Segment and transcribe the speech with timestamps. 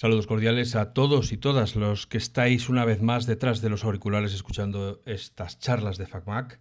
[0.00, 3.82] Saludos cordiales a todos y todas los que estáis una vez más detrás de los
[3.82, 6.60] auriculares escuchando estas charlas de FacMac.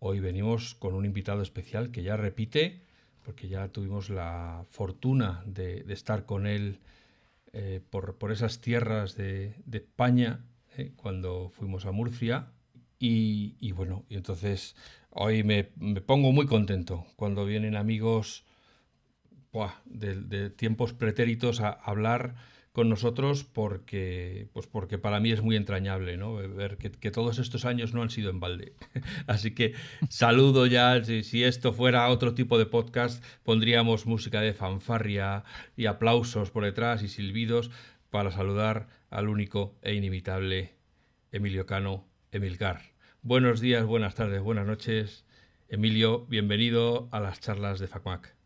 [0.00, 2.82] Hoy venimos con un invitado especial que ya repite,
[3.24, 6.80] porque ya tuvimos la fortuna de, estar con él
[7.54, 10.44] eh, por, esas tierras de, España
[10.76, 12.48] eh, cuando fuimos a Murcia.
[12.98, 14.76] Y, bueno, y entonces
[15.08, 18.44] hoy me, pongo muy contento cuando vienen amigos
[19.86, 22.34] de, tiempos pretéritos a hablar
[22.78, 26.34] con nosotros porque, pues porque para mí es muy entrañable ¿no?
[26.34, 28.72] ver que, todos estos años no han sido en balde.
[29.26, 29.74] Así que
[30.08, 35.42] saludo ya, si, esto fuera otro tipo de podcast, pondríamos música de fanfarria
[35.76, 37.72] y aplausos por detrás y silbidos
[38.10, 40.76] para saludar al único e inimitable
[41.32, 42.92] Emilio Cano, Emilcar.
[43.22, 45.24] Buenos días, buenas tardes, buenas noches.
[45.68, 48.36] Emilio, bienvenido a las charlas de FACMAC.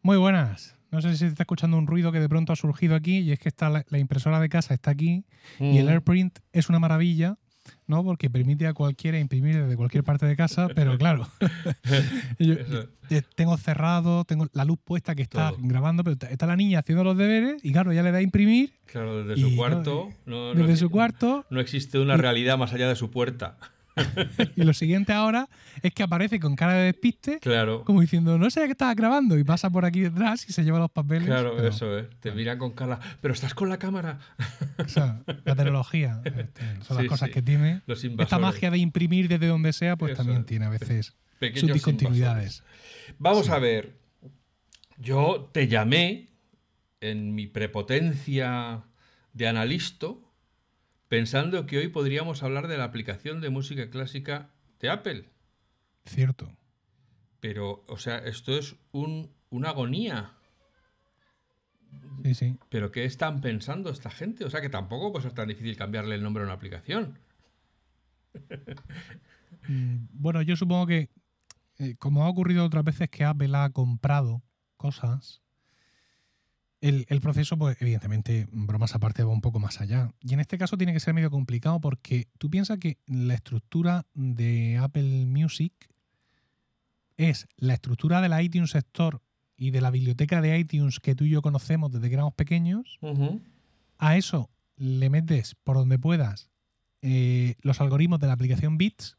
[0.00, 0.79] Muy buenas.
[0.90, 3.32] No sé si se está escuchando un ruido que de pronto ha surgido aquí y
[3.32, 5.24] es que está la, impresora de casa está aquí
[5.58, 5.90] y el mm.
[5.90, 7.38] AirPrint es una maravilla,
[7.86, 8.02] ¿no?
[8.02, 11.28] Porque permite a cualquiera imprimir desde cualquier parte de casa, pero claro,
[13.36, 17.16] tengo cerrado, tengo la luz puesta que está grabando, pero está la niña haciendo los
[17.16, 18.72] deberes y claro, ya le da a imprimir.
[18.86, 20.08] Claro, desde su cuarto.
[20.26, 21.46] No, desde su cuarto.
[21.50, 23.58] No existe una realidad más allá de su puerta.
[24.56, 25.48] y lo siguiente ahora
[25.82, 27.84] es que aparece con cara de despiste, claro.
[27.84, 30.78] como diciendo, no sé qué estás grabando, y pasa por aquí detrás y se lleva
[30.78, 31.26] los papeles.
[31.26, 32.06] Claro, eso es.
[32.20, 34.18] Te mira con cara, pero estás con la cámara.
[34.78, 37.82] O sea, la tecnología, este, son las cosas que tiene.
[38.18, 41.14] Esta magia de imprimir desde donde sea, pues también tiene a veces
[41.54, 42.62] sus discontinuidades.
[43.18, 43.98] Vamos a ver.
[44.98, 46.28] Yo te llamé
[47.00, 48.84] en mi prepotencia
[49.32, 50.29] de analisto
[51.10, 55.28] pensando que hoy podríamos hablar de la aplicación de música clásica de Apple.
[56.04, 56.56] Cierto.
[57.40, 60.34] Pero, o sea, esto es un, una agonía.
[62.22, 62.56] Sí, sí.
[62.68, 64.44] Pero ¿qué están pensando esta gente?
[64.44, 67.18] O sea, que tampoco puede ser tan difícil cambiarle el nombre a una aplicación.
[69.68, 71.10] Mm, bueno, yo supongo que,
[71.78, 74.42] eh, como ha ocurrido otras veces que Apple ha comprado
[74.78, 75.42] cosas,
[76.80, 80.12] el, proceso, pues evidentemente, bromas aparte, va un poco más allá.
[80.20, 84.06] Y en este caso tiene que ser medio complicado porque tú piensas que la estructura
[84.14, 85.72] de Apple Music
[87.18, 89.18] es la estructura de la iTunes Store
[89.58, 92.98] y de la biblioteca de iTunes que tú y yo conocemos desde que éramos pequeños.
[93.98, 96.48] A eso le metes por donde puedas
[97.02, 99.18] eh, los algoritmos de la aplicación Bits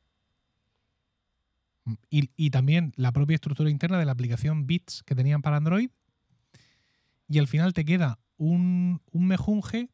[2.10, 5.90] y, y, también la propia estructura interna de la aplicación Bits que tenían para Android
[7.32, 9.90] y al final te queda un, mejunje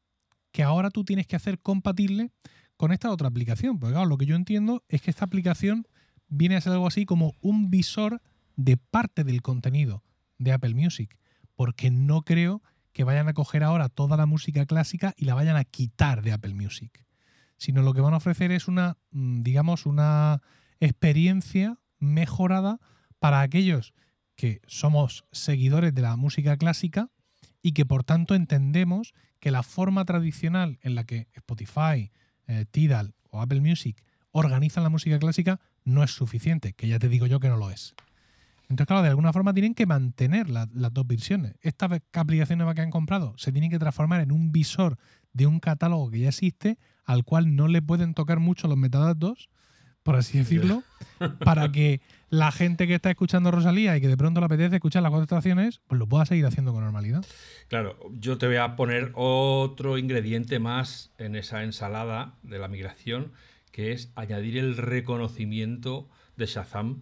[0.52, 2.32] que ahora tú tienes que hacer compatible
[2.78, 3.78] con esta otra aplicación.
[3.78, 5.88] Porque claro, lo que yo entiendo es que esta aplicación
[6.28, 8.24] viene a ser algo así como un visor
[8.56, 10.04] de parte del contenido
[10.40, 11.16] de Apple Music.
[11.54, 15.58] Porque no creo que vayan a coger ahora toda la música clásica y la vayan
[15.58, 17.06] a quitar de Apple Music.
[17.58, 20.42] Sino lo que van a ofrecer es una, mm, digamos, una
[20.80, 22.80] experiencia mejorada
[23.20, 23.94] para aquellos
[24.36, 27.12] que somos seguidores de la música clásica
[27.62, 32.12] y que por tanto entendemos que la forma tradicional en la que Spotify,
[32.48, 37.10] eh, Tidal o Apple Music organizan la música clásica no es suficiente, que ya te
[37.10, 37.96] digo yo que no lo es.
[38.70, 41.56] Entonces, claro, de alguna forma tienen que mantener las dos versiones.
[41.62, 44.98] Esta aplicación nueva que han comprado se tiene que transformar en un visor
[45.32, 49.50] de un catálogo que ya existe, al cual no le pueden tocar mucho los metadatos,
[50.08, 50.84] por así decirlo,
[51.44, 55.04] para que la gente que está escuchando Rosalía y que de pronto le apetece escuchar
[55.04, 57.26] las cuatro estaciones, pues lo pueda seguir haciendo con normalidad.
[57.68, 63.34] Claro, yo te voy a poner otro ingrediente más en esa ensalada de la migración,
[63.74, 66.08] que es añadir el reconocimiento
[66.38, 67.02] de Shazam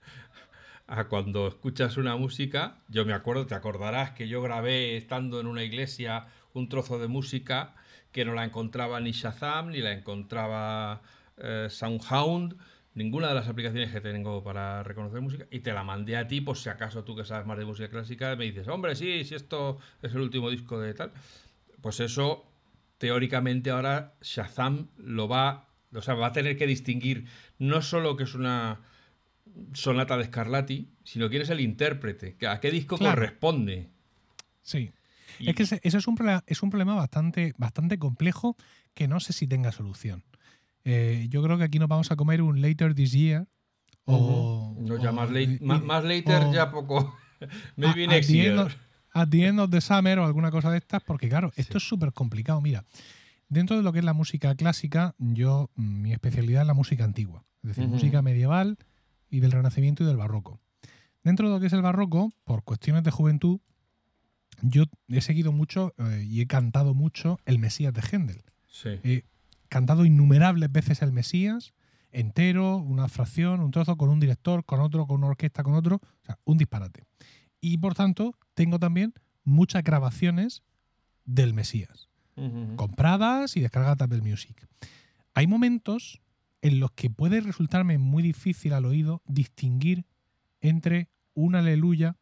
[0.88, 2.78] a cuando escuchas una música.
[2.88, 7.06] Yo me acuerdo, te acordarás que yo grabé estando en una iglesia un trozo de
[7.06, 7.76] música
[8.10, 11.00] que no la encontraba ni Shazam ni la encontraba
[11.38, 12.56] eh, Soundhound
[12.96, 16.40] ninguna de las aplicaciones que tengo para reconocer música y te la mandé a ti
[16.40, 19.34] por si acaso tú que sabes más de música clásica me dices, hombre, sí, si
[19.34, 21.12] esto es el último disco de tal.
[21.82, 22.46] Pues eso,
[22.96, 27.26] teóricamente ahora Shazam lo va, o sea, va a tener que distinguir
[27.58, 28.80] no solo que es una
[29.74, 33.90] sonata de Scarlatti, sino quién es el intérprete, a qué disco corresponde.
[34.62, 34.90] Sí.
[35.38, 38.56] Es que ese, es, un problema, es un problema bastante, bastante complejo
[38.94, 40.24] que no sé si tenga solución.
[40.88, 43.48] Eh, yo creo que aquí nos vamos a comer un later this year.
[44.04, 47.12] O, no, ya más, later ya poco.
[47.76, 48.78] Maybe a, next year.
[49.12, 51.88] at the end of the summer o alguna cosa de estas, porque claro, esto es
[51.88, 52.60] súper complicado.
[52.60, 52.84] Mira,
[53.48, 57.02] dentro de lo que es la música clásica, yo, mm, mi especialidad es la música
[57.02, 58.78] antigua, es decir, música medieval
[59.28, 60.60] y del Renacimiento y del Barroco.
[61.24, 63.58] Dentro de lo que es el Barroco, por cuestiones de juventud,
[64.62, 68.44] yo he seguido mucho eh, y he cantado mucho el Mesías de Händel.
[68.68, 69.00] Sí.
[69.02, 69.24] He
[69.68, 71.74] cantado innumerables veces el Mesías,
[72.12, 75.96] entero, una fracción, un trozo con un director, con otro, con una orquesta, con otro.
[75.96, 77.04] O sea, un disparate.
[77.60, 79.14] Y por tanto, tengo también
[79.44, 80.62] muchas grabaciones
[81.24, 82.08] del Mesías,
[82.76, 84.66] compradas y descargadas del Music.
[85.34, 86.20] Hay momentos
[86.62, 90.06] en los que puede resultarme muy difícil al oído distinguir
[90.60, 92.16] entre un aleluya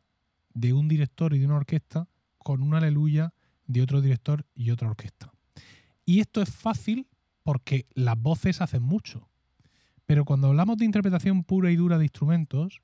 [0.52, 2.08] de un director y de una orquesta
[2.38, 3.32] con un aleluya
[3.66, 5.32] de otro director y otra orquesta.
[6.04, 7.06] Y esto es fácil
[7.44, 9.28] porque las voces hacen mucho.
[10.06, 12.82] Pero cuando hablamos de interpretación pura y dura de instrumentos,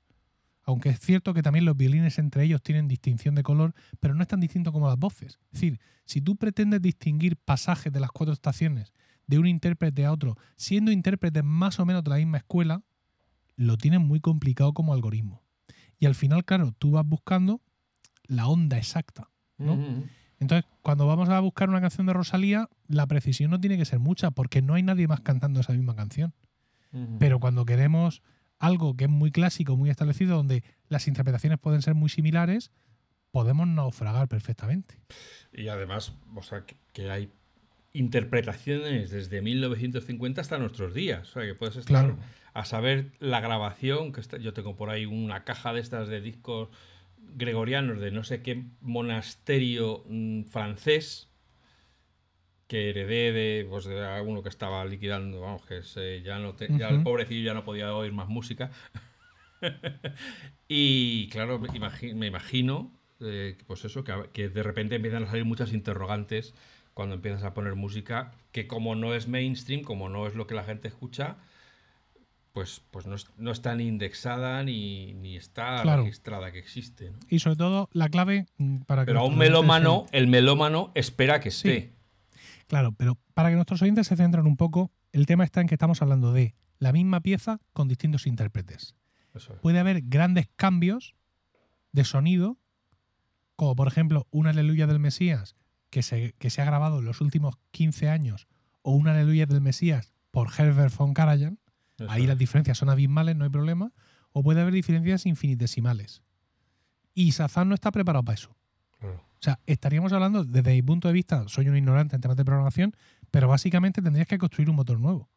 [0.63, 4.21] aunque es cierto que también los violines entre ellos tienen distinción de color, pero no
[4.21, 5.39] es tan distinto como las voces.
[5.51, 8.93] Es decir, si tú pretendes distinguir pasajes de las cuatro estaciones
[9.27, 12.83] de un intérprete a otro, siendo intérpretes más o menos de la misma escuela,
[13.55, 15.43] lo tienes muy complicado como algoritmo.
[15.99, 17.61] Y al final, claro, tú vas buscando
[18.23, 19.29] la onda exacta.
[19.57, 19.73] ¿no?
[19.73, 20.05] Ujú.
[20.41, 23.99] Entonces, cuando vamos a buscar una canción de Rosalía, la precisión no tiene que ser
[23.99, 26.33] mucha, porque no hay nadie más cantando esa misma canción.
[27.19, 28.21] Pero cuando queremos
[28.59, 32.71] algo que es muy clásico, muy establecido, donde las interpretaciones pueden ser muy similares,
[33.31, 34.99] podemos naufragar perfectamente.
[35.53, 37.31] Y además, o sea, que, que hay
[37.93, 41.29] interpretaciones desde 1950 hasta nuestros días.
[41.29, 42.17] O sea, que puedes estar Claro.
[42.53, 46.19] a saber la grabación, que está- yo tengo por ahí una caja de estas de
[46.19, 46.69] discos
[47.35, 51.29] gregorianos de no sé qué monasterio mm, francés
[52.67, 56.73] que heredé de, pues, de uno que estaba liquidando, vamos, que se- ya no te-
[56.75, 58.71] ya el pobrecillo ya no podía oír más música.
[60.67, 65.27] y claro, me, imagi- me imagino, eh, pues eso, que, que de repente empiezan a
[65.27, 66.53] salir muchas interrogantes
[66.93, 70.55] cuando empiezas a poner música que como no es mainstream, como no es lo que
[70.55, 71.37] la gente escucha,
[72.53, 76.03] pues, pues no, es- no está ni indexada ni, ni está Claro.
[76.03, 77.11] registrada que existe.
[77.11, 77.17] ¿no?
[77.29, 81.39] Y sobre todo, la clave mm, para que Pero a un melómano, el melómano espera
[81.39, 81.69] que Sí.
[81.69, 81.93] esté.
[81.93, 82.01] se-
[82.67, 85.75] Claro, pero para que nuestros oyentes se centren un poco, el tema está en que
[85.75, 88.95] estamos hablando de la misma pieza con distintos intérpretes.
[89.33, 89.47] Es.
[89.61, 91.15] Puede haber grandes cambios
[91.93, 92.57] de sonido,
[93.55, 95.55] como por ejemplo un Aleluya del Mesías
[95.89, 98.47] que se, que se ha grabado en los últimos 15 años,
[98.81, 101.59] o un Aleluya del Mesías por Herbert von Karajan,
[102.01, 102.27] Eso Ahí es.
[102.27, 103.91] las diferencias son abismales, no hay problema.
[104.31, 106.23] O puede haber diferencias infinitesimales.
[107.13, 108.55] Y Sazán no está preparado para eso.
[108.99, 109.15] Claro.
[109.17, 112.45] O sea, estaríamos hablando, desde mi punto de vista, soy un ignorante en temas de
[112.45, 112.95] programación,
[113.31, 115.29] pero básicamente tendrías que construir un motor nuevo.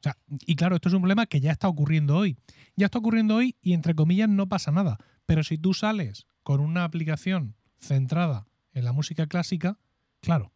[0.00, 0.16] O sea,
[0.46, 2.38] y claro, esto es un problema que ya está ocurriendo hoy.
[2.74, 4.98] Ya está ocurriendo hoy y entre comillas no pasa nada.
[5.26, 9.78] Pero si tú sales con una aplicación centrada en la música clásica,
[10.20, 10.52] claro,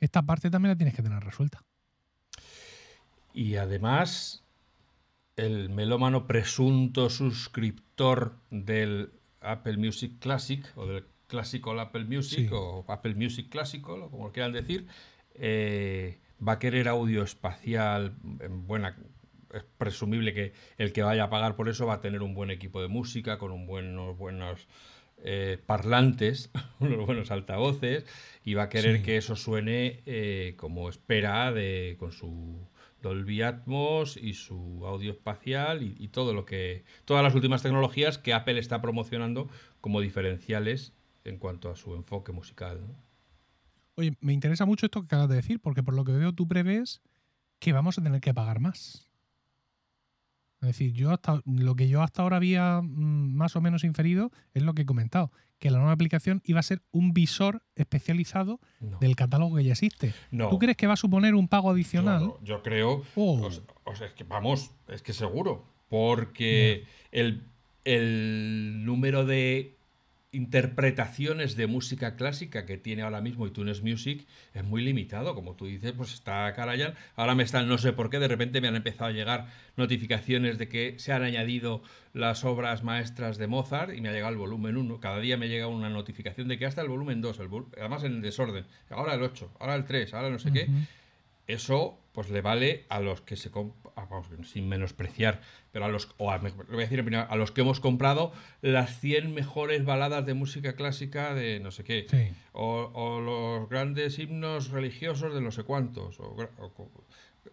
[0.00, 1.62] esta parte también la tienes que tener resuelta.
[3.36, 4.42] Y además,
[5.36, 9.10] el melómano presunto suscriptor del
[9.42, 12.50] Apple Music Classic o del Classical Apple Music Sí.
[12.50, 14.86] o Apple Music Classical, o como quieran decir,
[15.34, 18.96] eh, va a querer audio espacial en buena.
[19.52, 22.50] Es presumible que el que vaya a pagar por eso va a tener un buen
[22.50, 24.66] equipo de música con un buenos, buenos
[25.22, 26.50] eh, parlantes,
[26.80, 28.06] unos buenos altavoces,
[28.44, 29.02] y va a querer Sí.
[29.02, 32.66] que eso suene eh, como espera de, con su
[33.06, 38.34] Dolby Atmos y su audio espacial y, todo lo que todas las últimas tecnologías que
[38.34, 39.48] Apple está promocionando
[39.80, 40.92] como diferenciales
[41.24, 42.80] en cuanto a su enfoque musical.
[43.94, 46.48] Oye, me interesa mucho esto que acabas de decir, porque por lo que veo tú
[46.48, 47.00] prevés
[47.58, 49.05] que vamos a tener que pagar más.
[50.60, 54.30] Es decir, yo hasta lo que yo hasta ahora había mm, más o menos inferido
[54.54, 58.60] es lo que he comentado, que la nueva aplicación iba a ser un visor especializado
[58.80, 58.98] No.
[58.98, 60.14] del catálogo que ya existe.
[60.30, 60.48] No.
[60.48, 62.18] ¿Tú crees que va a suponer un pago adicional?
[62.24, 63.02] Claro, yo creo.
[63.14, 63.40] Oh.
[63.42, 65.64] o sea- o sea, es que vamos, es que seguro.
[65.88, 67.44] Porque el,
[67.84, 69.76] el número de
[70.32, 75.34] interpretaciones de música clásica que tiene ahora mismo iTunes Music es muy limitado.
[75.34, 76.94] Como tú dices, pues está Karajan.
[77.14, 80.58] Ahora me están, no sé por qué, de repente me han empezado a llegar notificaciones
[80.58, 84.38] de que se han añadido las obras maestras de Mozart y me ha llegado el
[84.38, 85.00] volumen 1.
[85.00, 88.04] Cada día me llega una notificación de que hasta el volumen 2, el vol- además
[88.04, 88.64] en desorden.
[88.90, 90.66] Ahora el 8, ahora el 3, ahora no sé qué.
[91.46, 93.50] Eso pues le vale a los que se
[93.94, 98.32] vamos, sin menospreciar, pero a los o a, voy decir a los que hemos comprado
[98.62, 102.28] las 100 mejores baladas de música clásica de no sé qué, Sí.
[102.52, 106.36] o, o los grandes himnos religiosos de no sé cuántos, o,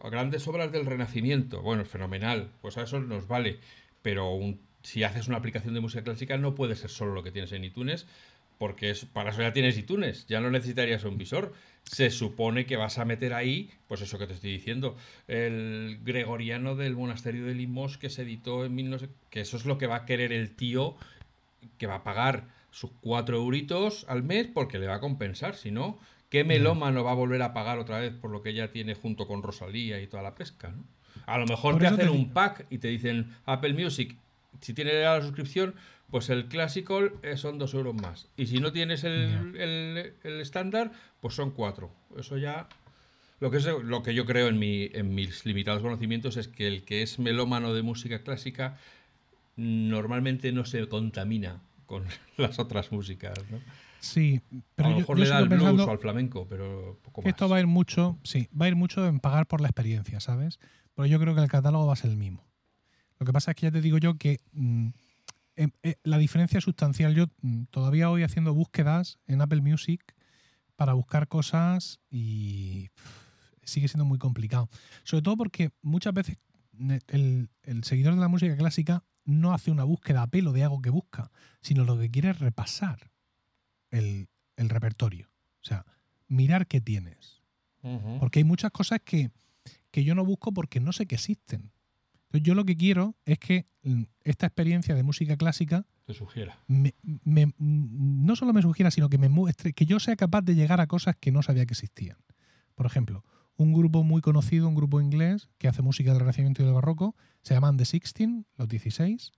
[0.09, 1.62] grandes obras del Renacimiento.
[1.62, 3.59] Bueno, fenomenal, pues a eso nos vale,
[4.01, 7.31] pero un- si haces una aplicación de música clásica no puede ser solo lo que
[7.31, 8.05] tienes en iTunes,
[8.57, 11.53] porque para eso ya tienes iTunes, ya no necesitarías un visor.
[11.83, 14.95] Se supone que vas a meter ahí, pues eso que te estoy diciendo,
[15.27, 19.77] el gregoriano del monasterio de Limos que se editó en 1900, que eso es lo
[19.77, 20.95] que va a querer el tío
[21.77, 25.55] que va a pagar sus cuatro euritos al mes porque le va a compensar.
[25.55, 28.72] Si no, ¿qué melómano va a volver a pagar otra vez por lo que ya
[28.72, 30.69] tiene junto con Rosalía y toda la pesca?
[30.69, 30.83] ¿no?
[31.25, 34.17] A lo mejor te hacen un pack y te dicen Apple Music,
[34.62, 35.75] si tienes la suscripción,
[36.13, 38.27] pues el clásico eh, son dos euros más.
[38.38, 41.89] Y si no tienes el estándar, pues son cuatro.
[42.15, 42.67] Eso ya
[43.39, 46.67] lo que, es, lo que yo creo en, mi, en mis limitados conocimientos es que
[46.67, 48.77] el que es melómano de música clásica
[49.55, 52.05] normalmente no se contamina con
[52.38, 53.34] las otras músicas.
[53.50, 53.58] ¿no?
[54.00, 54.39] Sí,
[54.75, 57.29] pero a lo mejor le da al blues o al flamenco, pero poco más.
[57.29, 60.20] Esto va a ir mucho, sí, va a ir mucho en pagar por la experiencia,
[60.20, 60.60] ¿sabes?
[60.93, 62.46] Pero yo creo que el catálogo va a ser el mismo.
[63.17, 64.89] Lo que pasa es que ya te digo yo que mm,
[66.03, 67.13] la diferencia es sustancial.
[67.15, 70.15] Yo mm, todavía voy haciendo búsquedas en Apple Music
[70.75, 72.89] para buscar cosas y
[73.63, 74.69] sigue siendo muy complicado.
[75.03, 76.38] Sobre todo porque muchas veces
[77.07, 77.50] el,
[77.83, 81.31] seguidor de la música clásica no hace una búsqueda a pelo de algo que busca,
[81.62, 83.12] sino lo que quiere es repasar
[83.89, 85.29] el, repertorio.
[85.62, 85.86] O sea,
[86.27, 87.41] mirar qué tienes.
[88.19, 89.31] Porque hay muchas cosas que,
[89.91, 91.72] yo no busco porque no sé que existen.
[92.33, 96.57] Entonces yo lo que quiero es que mm, esta experiencia de música clásica te sugiera.
[96.67, 100.87] no solo me sugiera, sino que me muestre, que yo sea capaz de llegar a
[100.87, 102.17] cosas que no sabía que existían.
[102.73, 103.23] Por ejemplo,
[103.55, 107.15] un grupo muy conocido, un grupo inglés que hace música del Renacimiento y del Barroco,
[107.43, 109.31] se llaman The Sixteen, los 16.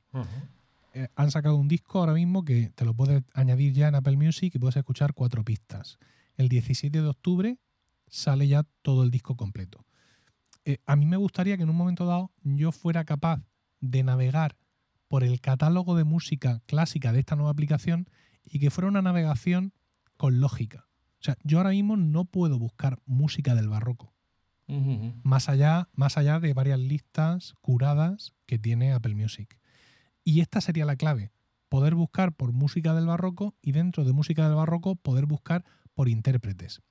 [0.94, 4.16] Eh, han sacado un disco ahora mismo que te lo puedes añadir ya en Apple
[4.16, 6.00] Music y puedes escuchar cuatro pistas.
[6.38, 7.60] El 17 de octubre
[8.08, 9.86] sale ya todo el disco completo.
[10.66, 13.42] Eh, a mí me gustaría que en un momento dado yo fuera capaz
[13.82, 14.58] de navegar
[15.08, 18.10] por el catálogo de música clásica de esta nueva aplicación
[18.44, 19.74] y que fuera una navegación
[20.18, 20.88] con lógica.
[21.20, 24.14] O sea, yo ahora mismo no puedo buscar música del barroco.
[25.24, 29.60] más, allá, más allá de varias listas curadas que tiene Apple Music.
[30.24, 31.32] Y esta sería la clave.
[31.70, 36.10] Poder buscar por música del barroco y dentro de música del barroco poder buscar por
[36.10, 36.82] intérpretes.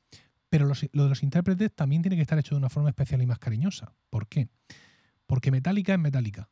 [0.54, 3.26] Pero lo de los intérpretes también tiene que estar hecho de una forma especial y
[3.26, 3.92] más cariñosa.
[4.08, 4.46] ¿Por qué?
[5.26, 6.48] Porque Metallica es Metallica.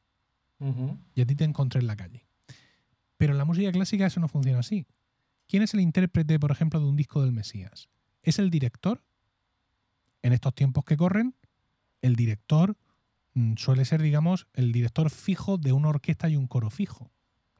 [1.14, 2.26] Y a ti te encontré en la calle.
[3.16, 4.88] Pero en la música clásica eso no funciona así.
[5.46, 7.90] ¿Quién es el intérprete, por ejemplo, de un disco del Mesías?
[8.24, 9.04] ¿Es el director?
[10.22, 11.36] En estos tiempos que corren,
[12.00, 12.76] el director
[13.34, 17.12] mm, suele ser, digamos, el director fijo de una orquesta y un coro fijo.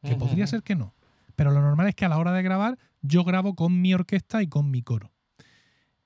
[0.02, 0.96] Que podría ser que no.
[1.37, 4.42] Pero lo normal es que a la hora de grabar, yo grabo con mi orquesta
[4.42, 5.12] y con mi coro.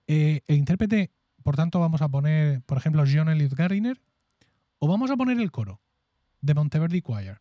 [0.06, 1.10] Eh, el intérprete,
[1.42, 4.00] por tanto, vamos a poner, por ejemplo, John Elliot Gardiner,
[4.78, 5.80] o vamos a poner el coro
[6.40, 7.40] de Monteverdi Choir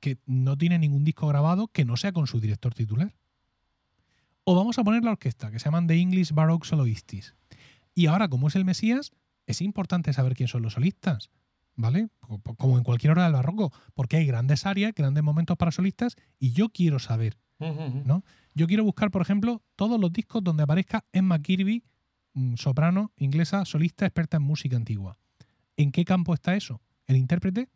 [0.00, 3.14] que no tiene ningún disco grabado que no sea con su director titular.
[4.44, 7.34] O vamos a poner la orquesta, que se llaman The English Baroque Soloists.
[7.94, 9.10] Y ahora, como es el Mesías,
[9.46, 11.30] es importante saber quién son los solistas,
[11.74, 12.08] ¿vale?
[12.56, 16.52] Como en cualquier hora del barroco, porque hay grandes áreas, grandes momentos para solistas, y
[16.52, 18.24] yo quiero saber, ¿no?
[18.54, 21.84] Yo quiero buscar, por ejemplo, todos los discos donde aparezca Emma Kirby,
[22.34, 25.18] mm, soprano, inglesa, solista, experta en música antigua.
[25.76, 26.80] ¿En qué campo está eso?
[27.06, 27.68] ¿El intérprete?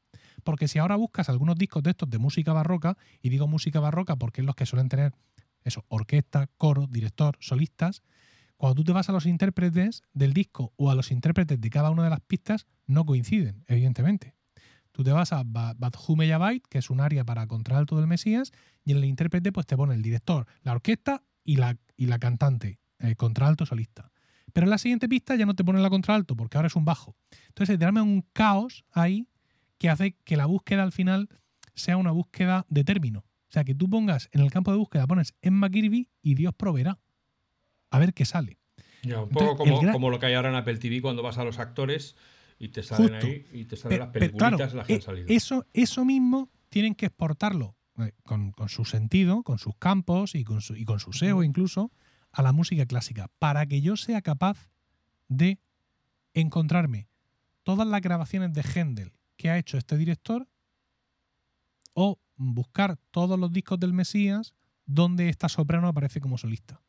[0.45, 4.17] Porque si ahora buscas algunos discos de estos de música barroca, y digo música barroca
[4.17, 5.15] porque es los que suelen tener
[5.65, 8.03] eso, orquesta, coro, director, solistas,
[8.57, 11.91] cuando tú te vas a los intérpretes del disco o a los intérpretes de cada
[11.91, 14.35] una de las pistas, no coinciden, evidentemente.
[14.93, 18.53] Tú te vas a Badhume Yabait, que es un área para contralto del Mesías,
[18.85, 22.19] y en el intérprete pues te pone el director, la orquesta y la, y la
[22.19, 24.13] cantante, el contralto solista.
[24.53, 26.85] Pero en la siguiente pista ya no te pone la contralto porque ahora es un
[26.85, 27.17] bajo.
[27.49, 29.29] Entonces te arma un caos ahí
[29.79, 31.29] que hace que la búsqueda al final
[31.75, 33.21] sea una búsqueda de término.
[33.21, 36.55] O sea, que tú pongas en el campo de búsqueda, pones Emma Kirby y Dios
[36.55, 36.99] proveerá.
[37.91, 38.59] A ver qué sale.
[39.03, 41.59] Ya, un poco como, lo que hay ahora en Apple TV cuando vas a los
[41.59, 42.15] actores
[42.63, 45.27] y te salen ahí y te salen las peliculitas las que han e salido.
[45.29, 50.61] Eso, eso mismo tienen que exportarlo eh, con, su sentido, con sus campos y con
[50.61, 51.91] su, y con su SEO incluso,
[52.31, 54.71] a la música clásica, para que yo sea capaz
[55.27, 55.59] de
[56.35, 57.09] encontrarme
[57.65, 60.47] todas las grabaciones de Händel que ha hecho este director
[61.95, 64.55] o buscar todos los discos del Mesías
[64.87, 66.81] donde esta soprano aparece como solista.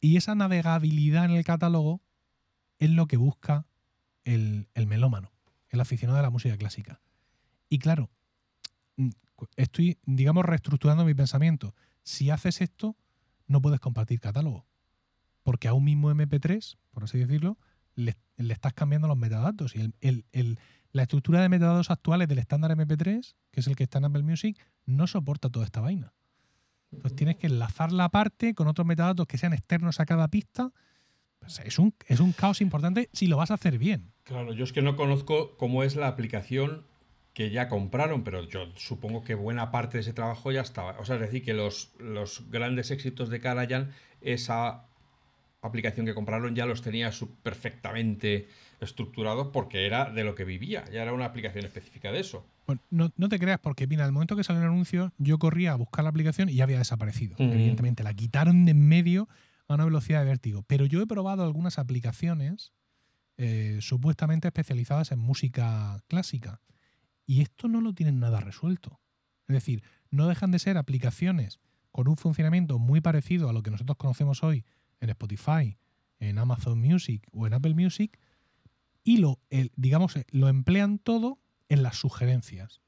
[0.00, 2.00] Y esa navegabilidad en el catálogo
[2.78, 3.66] es lo que busca
[4.24, 5.32] el, el melómano,
[5.70, 7.00] el aficionado de la música clásica.
[7.68, 8.10] Y claro,
[8.96, 9.10] mm,
[9.56, 11.74] estoy, digamos, reestructurando mi pensamiento.
[12.02, 12.96] Si haces esto,
[13.46, 14.66] no puedes compartir catálogo.
[15.42, 17.58] Porque a un mismo MP3, por así decirlo,
[17.94, 19.74] le, estás cambiando los metadatos.
[19.74, 20.58] Y el,
[20.92, 24.22] la estructura de metadatos actuales del estándar MP3, que es el que está en Apple
[24.22, 26.12] Music, no soporta toda esta vaina.
[26.90, 30.72] Entonces tienes que enlazar la parte con otros metadatos que sean externos a cada pista.
[31.38, 34.11] Pues es, un, es un caos importante si lo vas a hacer bien.
[34.24, 36.84] Claro, yo es que no conozco cómo es la aplicación
[37.34, 40.98] que ya compraron, pero yo supongo que buena parte de ese trabajo ya estaba.
[40.98, 44.84] O sea, es decir, que los, los grandes éxitos de Karajan, esa
[45.62, 47.10] aplicación que compraron ya los tenía
[47.42, 48.48] perfectamente
[48.80, 52.44] estructurados porque era de lo que vivía, ya era una aplicación específica de eso.
[52.66, 55.76] Bueno, no, te creas, porque mira, al momento que salió el anuncio, yo corría a
[55.76, 57.36] buscar la aplicación y ya había desaparecido.
[57.38, 59.28] Evidentemente, la quitaron de en medio
[59.68, 60.64] a una velocidad de vértigo.
[60.66, 62.72] Pero yo he probado algunas aplicaciones
[63.38, 66.60] eh, supuestamente especializadas en música clásica.
[67.26, 69.00] Y esto no lo tienen nada resuelto.
[69.48, 71.60] Es decir, no dejan de ser aplicaciones
[71.90, 74.64] con un funcionamiento muy parecido a lo que nosotros conocemos hoy
[75.00, 75.78] en Spotify,
[76.20, 78.18] en Amazon Music o en Apple Music,
[79.04, 79.40] y lo,
[79.76, 82.80] digamos, lo emplean todo en las sugerencias.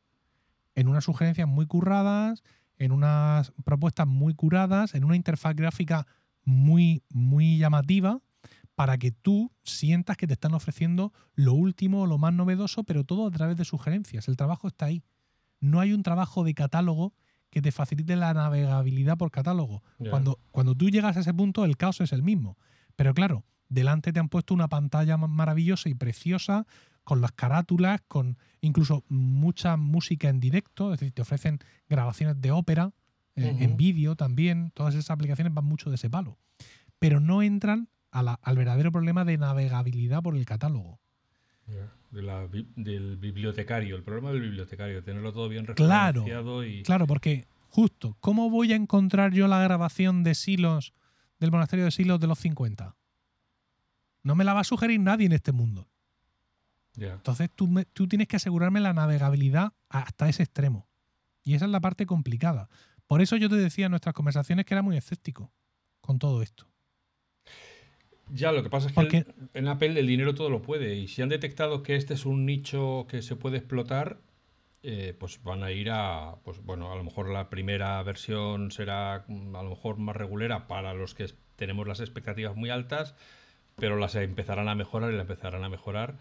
[0.75, 2.43] En unas sugerencias muy curradas,
[2.79, 6.07] en unas propuestas muy curadas, en una interfaz gráfica
[6.45, 8.21] muy, muy llamativa
[8.75, 13.27] para que tú sientas que te están ofreciendo lo último, lo más novedoso, pero todo
[13.27, 14.29] a través de sugerencias.
[14.29, 15.05] El trabajo está ahí.
[15.61, 17.15] No hay un trabajo de catálogo
[17.51, 19.83] que te facilite la navegabilidad por catálogo.
[20.11, 22.59] Cuando, cuando tú llegas a ese punto, el caos es el mismo.
[22.97, 26.67] Pero claro, delante te han puesto una pantalla maravillosa y preciosa,
[27.05, 32.51] con las carátulas, con incluso mucha música en directo, es decir, te ofrecen grabaciones de
[32.51, 32.93] ópera,
[33.37, 36.39] eh, en vídeo también, todas esas aplicaciones van mucho de ese palo.
[36.99, 41.01] Pero no entran al verdadero problema de navegabilidad por el catálogo.
[42.11, 46.83] del bibliotecario, el problema del bibliotecario, tenerlo todo bien referenciado claro, y...
[46.85, 50.95] Claro, porque justo, ¿cómo voy a encontrar yo la grabación de Silos
[51.41, 52.95] del monasterio de Silos de los 50?
[54.23, 55.89] No me la va a sugerir nadie en este mundo.
[56.97, 60.87] Entonces tú, tú tienes que asegurarme la navegabilidad hasta ese extremo.
[61.43, 62.69] Y esa es la parte complicada.
[63.09, 65.53] Por eso yo te decía en nuestras conversaciones que era muy escéptico
[66.01, 66.67] con todo esto.
[68.31, 70.95] Ya, lo que pasa es que en Apple el dinero todo lo puede.
[70.97, 74.19] Y si han detectado que este es un nicho que se puede explotar,
[74.83, 76.37] eh, pues van a ir a.
[76.45, 80.67] Pues bueno, a lo mejor la primera versión será mm, a lo mejor más regulera
[80.67, 83.15] para los que tenemos las expectativas muy altas,
[83.77, 86.17] pero las empezarán a mejorar y la empezarán a mejorar.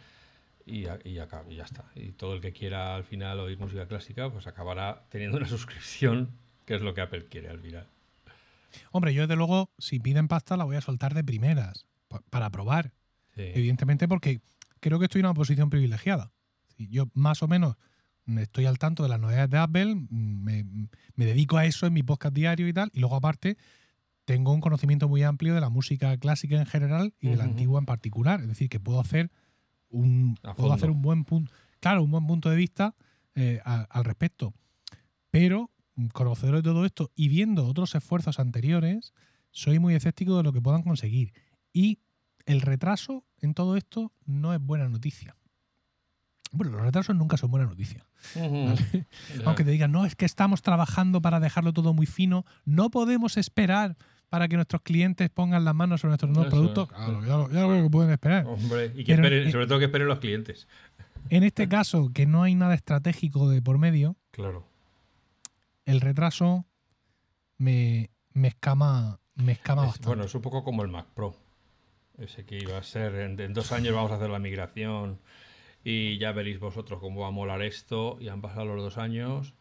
[0.65, 1.85] Y, y, acá, y ya está.
[1.95, 6.31] Y todo el que quiera al final oír música clásica, pues acabará teniendo una suscripción,
[6.65, 7.87] que es lo que Apple quiere al final.
[8.91, 11.85] Hombre, yo desde luego, si piden pasta, la voy a soltar de primeras
[12.29, 12.93] para probar.
[13.35, 14.41] Evidentemente porque
[14.79, 16.31] creo que estoy en una posición privilegiada.
[16.77, 17.77] Yo más o menos
[18.37, 20.65] estoy al tanto de las novedades de Apple, me,
[21.15, 23.57] dedico a eso en mi podcast diario y tal, y luego aparte
[24.25, 27.79] tengo un conocimiento muy amplio de la música clásica en general y de la antigua
[27.79, 28.41] en particular.
[28.41, 29.31] Es decir, que puedo hacer
[29.89, 32.95] un, puedo hacer un buen punto, claro, un buen punto de vista
[33.35, 34.53] eh, al respecto.
[35.29, 35.71] Pero
[36.13, 39.13] conocedor de todo esto y viendo otros esfuerzos anteriores,
[39.51, 41.33] soy muy escéptico de lo que puedan conseguir.
[41.73, 41.99] Y
[42.45, 45.35] el retraso en todo esto no es buena noticia.
[46.51, 48.05] Bueno, los retrasos nunca son buena noticia.
[49.45, 53.37] Aunque te digan, no, es que estamos trabajando para dejarlo todo muy fino, no podemos
[53.37, 53.97] esperar
[54.29, 56.89] para que nuestros clientes pongan las manos sobre nuestros nuevos productos.
[56.89, 58.45] Claro, ya, lo, ya, que pueden esperar.
[58.45, 60.67] Hombre, y que esperen, sobre todo que esperen los clientes.
[61.29, 64.67] En este caso, que no hay nada estratégico de por medio, claro.
[65.85, 66.65] el retraso
[67.57, 70.07] me, me escama, me escama bastante.
[70.07, 71.35] Bueno, es un poco como el Mac Pro.
[72.17, 75.19] Ese que iba a ser, en, dos años vamos a hacer la migración
[75.83, 78.17] y ya veréis vosotros cómo va a molar esto.
[78.19, 79.53] Y han pasado los dos años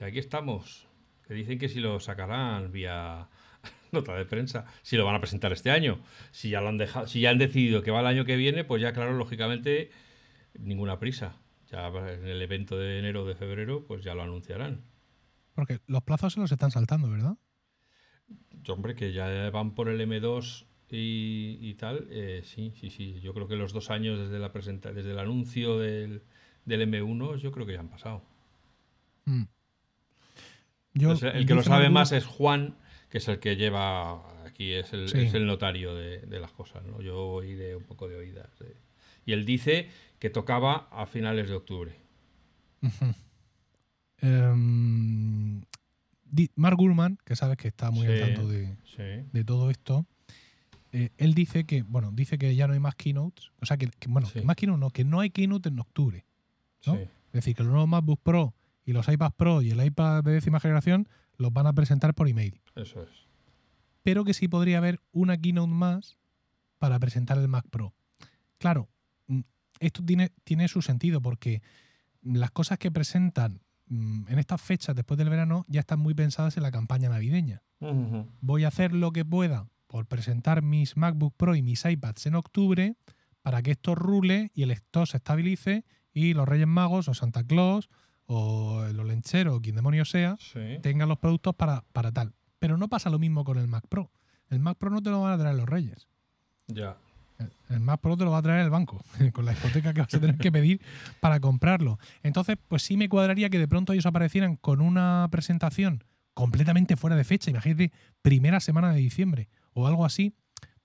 [0.00, 0.86] y aquí estamos.
[1.26, 3.28] Que dicen que si lo sacarán vía
[3.92, 6.00] nota de prensa, si lo van a presentar este año.
[6.30, 8.64] Si ya lo han dejado, si ya han decidido que va el año que viene,
[8.64, 9.90] pues ya claro, lógicamente,
[10.58, 11.36] ninguna prisa.
[11.70, 14.82] Ya en el evento de enero o de febrero, pues ya lo anunciarán.
[15.54, 17.36] Porque los plazos se los están saltando, ¿verdad?
[18.68, 23.20] Hombre, que ya van por el M2 y, tal, eh, sí, sí, sí.
[23.20, 26.22] Yo creo que los dos años desde, la presenta desde el anuncio del,
[26.64, 28.22] del M1, yo creo que ya han pasado.
[29.24, 29.44] Mm.
[30.94, 32.76] el que lo sabe más es Juan,
[33.08, 36.84] que es el que lleva aquí, es el, es el notario de, las cosas.
[36.84, 37.00] ¿no?
[37.00, 38.50] Yo oí de un poco de oídas.
[39.24, 41.94] Y él dice que tocaba a finales de octubre.
[44.22, 45.62] Em,
[46.54, 48.76] Mark Gurman, que sabes que está muy al tanto de,
[49.32, 50.04] de todo esto,
[50.92, 53.52] eh, él dice que, bueno, dice que ya no hay más keynotes.
[53.60, 56.24] O sea, que, bueno, más keynotes no, que no hay keynote en octubre.
[56.86, 60.32] Es decir, que los nuevos MacBook Pro y los iPads Pro y el iPad de
[60.32, 62.60] décima generación los van a presentar por email.
[62.74, 63.08] Eso es.
[64.02, 66.18] Pero que sí podría haber una keynote más
[66.78, 67.94] para presentar el Mac Pro.
[68.58, 68.88] Claro,
[69.28, 69.40] mm,
[69.78, 71.62] esto tiene, tiene su sentido porque
[72.22, 76.56] las cosas que presentan mm, en estas fechas después del verano ya están muy pensadas
[76.56, 77.62] en la campaña navideña.
[78.42, 82.36] Voy a hacer lo que pueda por presentar mis MacBook Pro y mis iPads en
[82.36, 82.94] octubre
[83.42, 87.42] para que esto rule y el stock se estabilice y los Reyes Magos o Santa
[87.42, 87.88] Claus
[88.26, 90.78] o el Olenchero o quien demonio sea Sí.
[90.80, 92.34] tengan los productos para, para tal.
[92.60, 94.12] Pero no pasa lo mismo con el Mac Pro.
[94.48, 96.06] El Mac Pro no te lo van a traer los Reyes.
[96.68, 96.96] Ya.
[97.40, 100.02] El- El Mac Pro te lo va a traer el banco, con la hipoteca que
[100.02, 100.80] vas a tener que pedir
[101.18, 101.98] para comprarlo.
[102.22, 107.16] Entonces, pues sí me cuadraría que de pronto ellos aparecieran con una presentación completamente fuera
[107.16, 107.90] de fecha, imagínate,
[108.22, 110.32] primera semana de diciembre o algo así,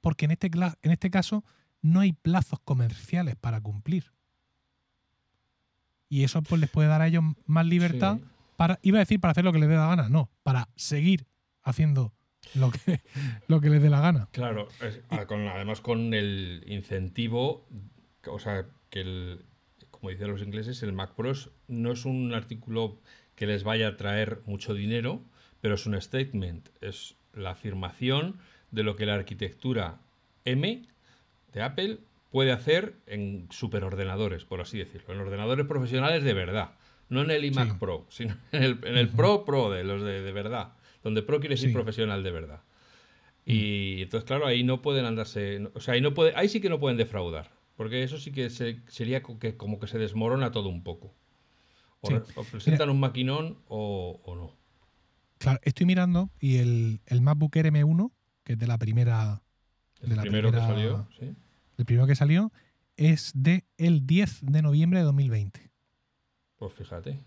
[0.02, 1.44] porque en este, cla- en este caso
[1.82, 4.12] no hay plazos comerciales para cumplir.
[6.10, 8.24] Y eso pues les puede dar a ellos más libertad Sí.
[8.58, 11.26] para, iba a decir para hacer lo que les dé la gana, no, para seguir
[11.64, 12.14] haciendo
[12.54, 13.02] lo que,
[13.48, 14.30] lo que les dé la gana.
[14.32, 17.66] Claro, es- ah, con- además con el incentivo,
[18.28, 19.46] o sea, que el,
[19.92, 23.00] como dicen los ingleses, el Mac Pro es- no es un artículo
[23.36, 25.22] que les vaya a traer mucho dinero,
[25.60, 28.38] pero es un statement, es la afirmación
[28.76, 29.98] de lo que la arquitectura
[30.46, 30.84] M
[31.54, 32.00] de Apple
[32.32, 36.72] puede hacer en superordenadores, por así decirlo, en ordenadores profesionales de verdad,
[37.10, 37.78] no en el iMac Sí.
[37.80, 41.40] Pro, sino en el, en el Pro Pro de los de, de verdad, donde Pro
[41.40, 41.74] quiere decir Sí.
[41.74, 42.62] profesional de verdad.
[43.46, 45.60] Y entonces, claro, ahí no pueden andarse.
[45.60, 47.52] no- O sea, ahí, no puede, ahí sí que no pueden defraudar.
[47.78, 51.14] Porque eso sí que se- sería que, como que se desmorona todo un poco.
[52.02, 52.16] O, Sí.
[52.36, 54.52] o presentan un maquinón o, o no.
[55.38, 58.12] Claro, estoy mirando y el, el MacBook Air M1,
[58.46, 59.42] que es de la primera,
[60.02, 61.36] El De la primero primera- que salió, sí.
[61.78, 62.52] el primero que salió,
[62.96, 65.72] es de el 10 de noviembre de 2020.
[66.58, 67.20] Pues fíjate.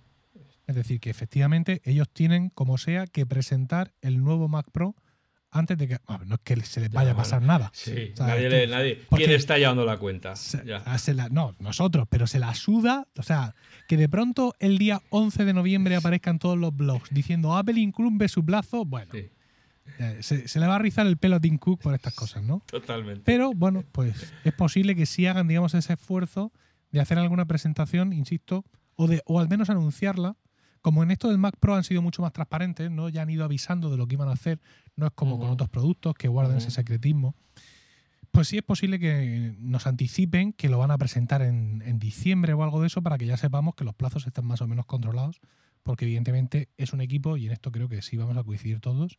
[0.67, 4.95] Es decir, que efectivamente ellos tienen, como sea, que presentar el nuevo Mac Pro
[5.51, 5.99] antes de que.
[6.07, 7.25] bueno, no es que se les Ya, vaya a bueno.
[7.25, 7.71] pasar nada.
[7.73, 9.03] Sí, nadie, le- nadie.
[9.17, 10.37] ¿Quién está llevando la cuenta?
[10.37, 10.99] Se- Ya.
[10.99, 13.09] se la- no, nosotros, pero se la suda.
[13.19, 13.55] O sea,
[13.89, 18.29] que de pronto el día 11 de noviembre aparezcan todos los blogs diciendo Apple incumbe
[18.29, 18.85] su plazo.
[18.85, 19.31] Bueno, Sí,
[20.21, 22.63] se, se le va a rizar el pelo a Tim Cook por estas cosas, ¿no?
[22.67, 23.23] totalmente.
[23.25, 26.53] Pero bueno, pues es posible que sí hagan, digamos, ese esfuerzo
[26.91, 28.65] de hacer alguna presentación, insisto,
[28.97, 30.37] o, de, o al menos anunciarla.
[30.81, 33.09] Como en esto del Mac Pro han sido mucho más transparentes, ¿no?
[33.09, 34.61] Ya han ido avisando de lo que iban a hacer.
[34.97, 37.35] No es como con otros productos que guardan ese secretismo.
[38.31, 42.53] Pues sí es posible que nos anticipen que lo van a presentar en, en diciembre
[42.53, 44.87] o algo de eso para que ya sepamos que los plazos están más o menos
[44.87, 45.41] controlados.
[45.83, 49.19] Porque evidentemente es un equipo, y en esto creo que sí vamos a coincidir todos,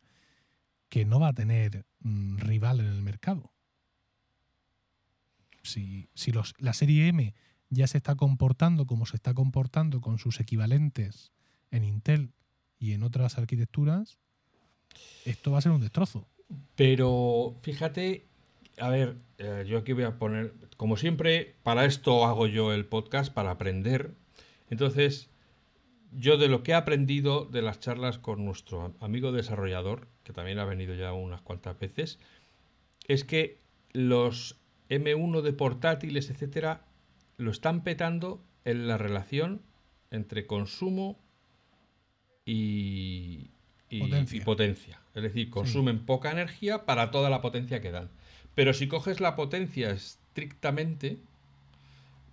[0.90, 3.50] que no va a tener mm, rival en el mercado.
[5.62, 6.08] Si,
[6.58, 7.34] la serie M
[7.68, 11.32] ya se está comportando como se está comportando con sus equivalentes
[11.70, 12.32] en Intel
[12.78, 14.18] y en otras arquitecturas,
[15.24, 16.26] esto va a ser un destrozo.
[16.74, 18.26] Pero fíjate,
[18.78, 22.86] a ver, eh, yo aquí voy a poner, como siempre, para esto hago yo el
[22.86, 24.14] podcast, para aprender.
[24.70, 25.28] Entonces,
[26.10, 30.34] yo de lo que he aprendido de las charlas con nuestro am- amigo desarrollador, que
[30.34, 32.18] también ha venido ya unas cuantas veces,
[33.08, 33.58] es que
[33.92, 34.56] los
[34.88, 36.84] M1 de portátiles, etcétera,
[37.36, 39.62] lo están petando en la relación
[40.12, 41.18] entre consumo
[42.44, 43.50] y,
[43.88, 44.36] y- Potencia.
[44.36, 45.00] y potencia.
[45.14, 48.10] Es decir, consumen poca energía para toda la potencia que dan.
[48.54, 51.18] Pero si coges la potencia estrictamente,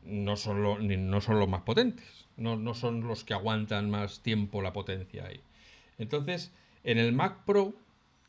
[0.03, 2.25] no son, lo- ni- no son los más potentes.
[2.37, 5.41] No, no son los que aguantan más tiempo la potencia ahí.
[5.97, 6.51] Entonces,
[6.83, 7.73] en el Mac Pro,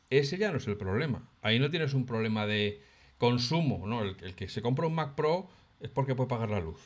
[0.09, 1.27] ese ya no es el problema.
[1.41, 2.81] Ahí no tienes un problema de
[3.17, 3.85] consumo.
[3.85, 4.01] ¿no?
[4.01, 6.79] El, que se compra un Mac Pro es porque puede pagar la luz.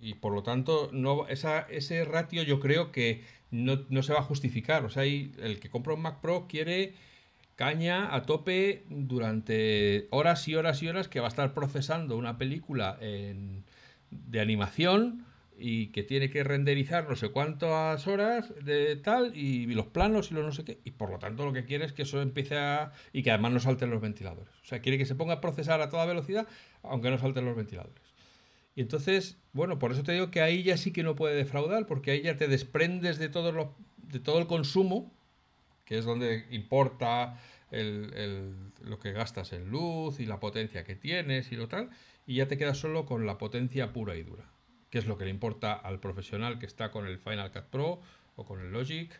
[0.00, 4.20] Y por lo tanto, no, esa, ese ratio yo creo que no, no se va
[4.20, 4.84] a justificar.
[4.84, 6.94] O sea, ahí el que compra un Mac Pro quiere
[7.56, 12.38] caña a tope durante horas y horas y horas que va a estar procesando una
[12.38, 13.64] película en-
[14.10, 15.24] de animación
[15.64, 20.34] y que tiene que renderizar no sé cuántas horas de tal y los planos y
[20.34, 22.56] los no sé qué y por lo tanto lo que quiere es que eso empiece
[22.56, 24.52] a y que además no salten los ventiladores.
[24.62, 26.48] O sea quiere que se ponga a procesar a toda velocidad
[26.82, 28.02] aunque no salten los ventiladores.
[28.74, 31.86] Y entonces bueno por eso te digo que ahí ya sí que no puede defraudar
[31.86, 35.12] porque ahí ya te desprendes de todo lo, de todo el consumo
[35.84, 37.38] que es donde importa
[37.70, 41.90] el- lo que gastas en luz y la potencia que tienes y lo tal,
[42.26, 44.44] y ya te quedas solo con la potencia pura y dura,
[44.92, 48.00] que es lo que le importa al profesional que está con el Final Cut Pro
[48.36, 49.10] o con el Logic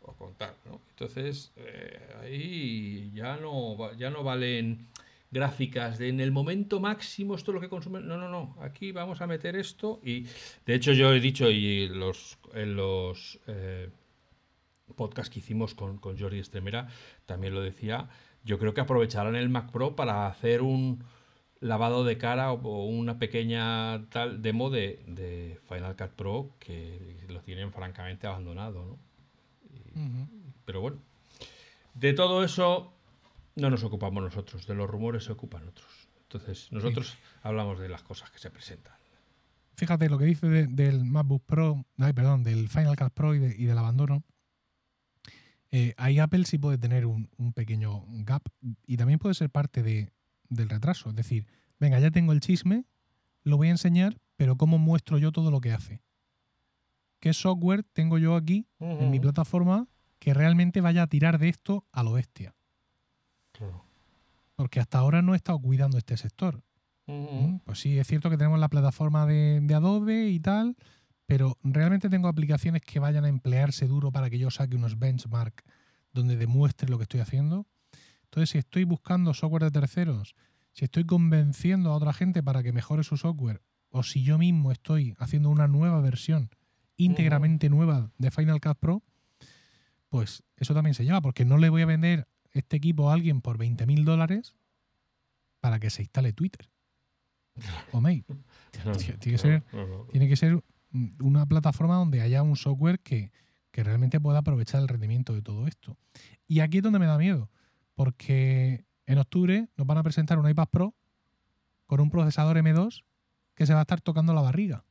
[0.00, 0.80] o con tal, ¿no?
[0.90, 4.88] Entonces, eh, ahí ya no, ya no valen
[5.30, 8.00] gráficas de en el momento máximo esto es lo que consume.
[8.00, 8.56] No, no, no.
[8.62, 10.26] Aquí vamos a meter esto y
[10.66, 13.90] de hecho yo he dicho y los en los eh,
[14.96, 16.88] podcast que hicimos con, con Jordi Estremera
[17.26, 18.08] también lo decía.
[18.42, 21.04] Yo creo que aprovecharán el Mac Pro para hacer un
[21.62, 27.40] lavado de cara o, una pequeña tal demo de, de Final Cut Pro que lo
[27.40, 28.98] tienen francamente abandonado, ¿no?
[30.64, 30.98] Pero bueno,
[31.94, 32.92] de todo eso
[33.56, 35.90] no nos ocupamos nosotros, de los rumores se ocupan otros.
[36.22, 38.94] Entonces, nosotros hablamos de las cosas que se presentan.
[39.76, 43.78] fíjate lo que dice del MacBook Pro, ay, perdón, del Final Cut Pro y, del
[43.78, 44.24] abandono.
[45.70, 48.42] Eh, ahí Apple sí puede tener un, pequeño gap
[48.86, 49.82] y también puede ser parte
[50.54, 51.10] del retraso.
[51.10, 51.46] Es decir,
[51.78, 52.84] venga, ya tengo el chisme,
[53.42, 56.02] lo voy a enseñar, pero ¿cómo muestro yo todo lo que hace?
[57.20, 59.86] ¿Qué software tengo yo aquí en mi plataforma
[60.18, 62.54] que realmente vaya a tirar de esto a lo bestia?
[64.56, 66.62] Porque hasta ahora no he estado cuidando este sector.
[67.06, 70.76] Mm, pues sí, es cierto que tenemos la plataforma de, Adobe y tal,
[71.26, 75.62] pero realmente tengo aplicaciones que vayan a emplearse duro para que yo saque unos benchmark
[76.12, 77.66] donde demuestre lo que estoy haciendo.
[78.32, 80.34] Entonces, si estoy buscando software de terceros,
[80.72, 84.72] si estoy convenciendo a otra gente para que mejore su software, o si yo mismo
[84.72, 86.48] estoy haciendo una nueva versión
[86.96, 89.02] íntegramente nueva de Final Cut Pro,
[90.08, 93.42] pues eso también se lleva, porque no le voy a vender este equipo a alguien
[93.42, 94.54] por 20 mil dólares
[95.60, 96.70] para que se instale Twitter
[97.92, 98.24] o Mail.
[99.20, 100.64] tiene, que ser,
[101.20, 103.30] una plataforma donde haya un software que,
[103.74, 105.98] realmente pueda aprovechar el rendimiento de todo esto.
[106.48, 107.50] Y aquí es donde me da miedo,
[107.94, 110.94] porque en octubre nos van a presentar un iPad Pro
[111.86, 113.04] con un procesador M2
[113.54, 114.84] que se va a estar tocando la barriga.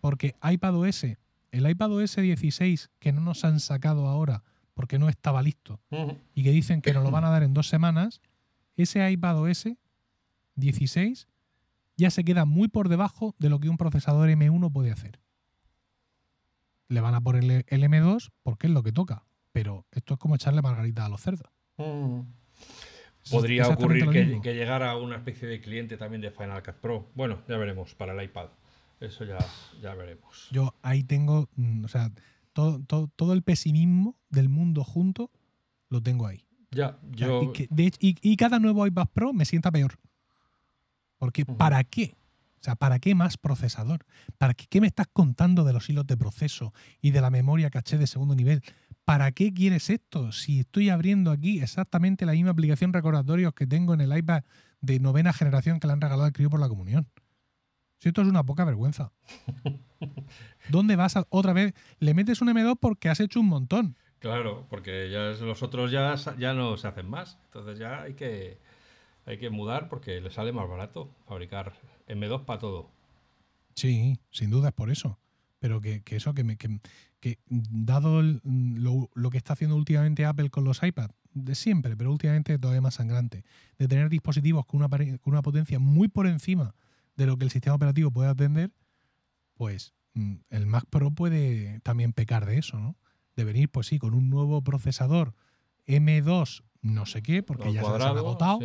[0.00, 1.04] Porque iPadOS,
[1.50, 4.44] el iPadOS 16 que no nos han sacado ahora
[4.74, 5.80] porque no estaba listo
[6.34, 8.20] y que dicen que nos lo van a dar en dos semanas,
[8.76, 9.70] ese iPadOS
[10.54, 11.26] 16
[11.96, 15.20] ya se queda muy por debajo de lo que un procesador M1 puede hacer.
[16.86, 20.34] Le van a poner el M2 porque es lo que toca, pero esto es como
[20.34, 21.50] echarle margarita a los cerdos.
[23.30, 27.10] Podría ocurrir que, que, llegara una especie de cliente también de Final Cut Pro.
[27.14, 28.48] Bueno, ya veremos para el iPad.
[29.00, 29.38] Eso ya,
[29.80, 30.48] ya veremos.
[30.50, 32.10] Yo ahí tengo, mm, o sea,
[32.52, 35.30] todo, el pesimismo del mundo junto
[35.88, 36.44] lo tengo ahí.
[36.70, 37.52] Ya, yo...
[37.70, 39.98] y, cada nuevo iPad Pro me sienta peor.
[41.18, 42.16] Porque ¿para qué?
[42.60, 44.04] O sea, ¿para qué más procesador?
[44.36, 47.70] ¿Para qué, qué me estás contando de los hilos de proceso y de la memoria
[47.70, 48.62] caché de segundo nivel?
[49.08, 50.32] ¿Para qué quieres esto?
[50.32, 54.42] Si estoy abriendo aquí exactamente la misma aplicación recordatorios que tengo en el iPad
[54.82, 57.08] de novena generación que le han regalado al crío por la comunión.
[58.00, 59.14] Si esto es una poca vergüenza.
[60.68, 61.72] ¿Dónde vas otra vez?
[62.00, 63.96] Le metes un M2 porque has hecho un montón.
[64.18, 67.38] Claro, porque ya los otros ya, ya no se hacen más.
[67.44, 68.58] Entonces ya hay que,
[69.24, 71.72] hay que mudar porque le sale más barato fabricar
[72.08, 72.90] M2 para todo.
[73.74, 75.18] Sí, sin duda es por eso.
[75.60, 76.78] Pero que, eso, que, me, que,
[77.48, 82.58] dado lo, lo, que está haciendo últimamente Apple con los iPads, de siempre, pero últimamente
[82.58, 83.44] todavía más sangrante,
[83.78, 86.74] de tener dispositivos con una, con una potencia muy por encima
[87.16, 88.70] de lo que el sistema operativo puede atender,
[89.54, 92.96] pues mm, el Mac Pro puede también pecar de eso, ¿no?
[93.36, 95.34] De venir, pues sí, con un nuevo procesador
[95.86, 98.60] M2, no sé qué, porque ya se han agotado.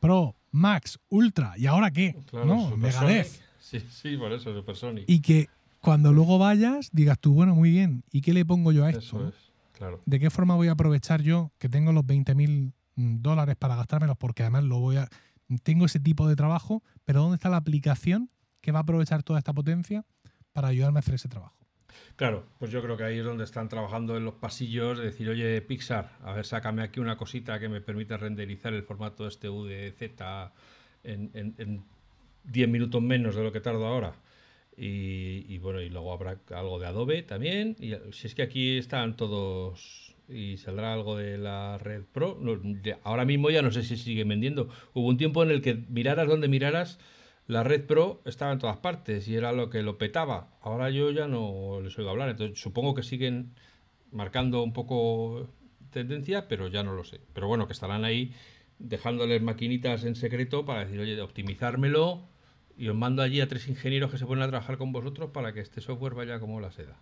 [0.00, 2.16] Pro, Max, Ultra, ¿y ahora qué?
[2.32, 2.76] ¿No?
[2.76, 3.40] Megadeth.
[3.58, 5.04] Sí, sí, por eso, Supersonic.
[5.08, 5.48] Y que
[5.84, 9.32] cuando luego vayas, digas tú, bueno, muy bien, ¿y qué le pongo yo a esto?
[9.72, 10.00] claro.
[10.06, 13.76] ¿De qué forma voy a aprovechar yo que tengo los 20 mil mm, dólares para
[13.76, 14.16] gastármelos?
[14.16, 15.08] Porque además lo voy a
[15.62, 19.38] tengo ese tipo de trabajo, pero ¿dónde está la aplicación que va a aprovechar toda
[19.38, 20.04] esta potencia
[20.52, 21.54] para ayudarme a hacer ese trabajo?
[22.16, 25.28] Claro, pues yo creo que ahí es donde están trabajando en los pasillos, de decir,
[25.28, 29.48] oye, Pixar, a ver, sácame aquí una cosita que me permita renderizar el formato este
[29.48, 30.02] UDZ
[31.04, 31.84] en, en,
[32.44, 34.14] 10 minutos menos de lo que tardo ahora.
[34.76, 37.76] Y, bueno, y luego habrá algo de Adobe también.
[37.78, 42.40] Y si es que aquí están todos y saldrá algo de la red Pro.
[43.02, 44.68] ahora mismo ya no sé si sigue vendiendo.
[44.94, 46.98] Hubo un tiempo en el que miraras donde miraras,
[47.46, 50.56] la red Pro estaba en todas partes y era lo que lo petaba.
[50.60, 53.54] Ahora yo ya no les oigo hablar, entonces supongo que siguen
[54.10, 55.48] marcando un poco
[55.90, 57.20] tendencia, pero ya no lo sé.
[57.34, 58.32] Pero bueno, que estarán ahí
[58.78, 62.33] dejándoles maquinitas en secreto para decir, oye, optimizármelo
[62.76, 65.52] y os mando allí a tres ingenieros que se ponen a trabajar con vosotros para
[65.52, 66.96] que este software vaya como la seda.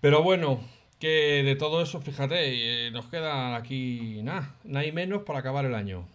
[0.00, 0.60] Pero bueno,
[0.98, 5.64] que de todo eso, fíjate, eh, nos queda aquí nada, nada y menos para acabar
[5.64, 6.06] el año.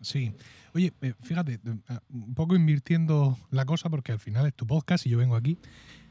[0.00, 0.32] Sí.
[0.74, 5.06] Oye, eh, fíjate, eh, un poco invirtiendo la cosa, porque al final es tu podcast
[5.06, 5.58] y yo vengo aquí.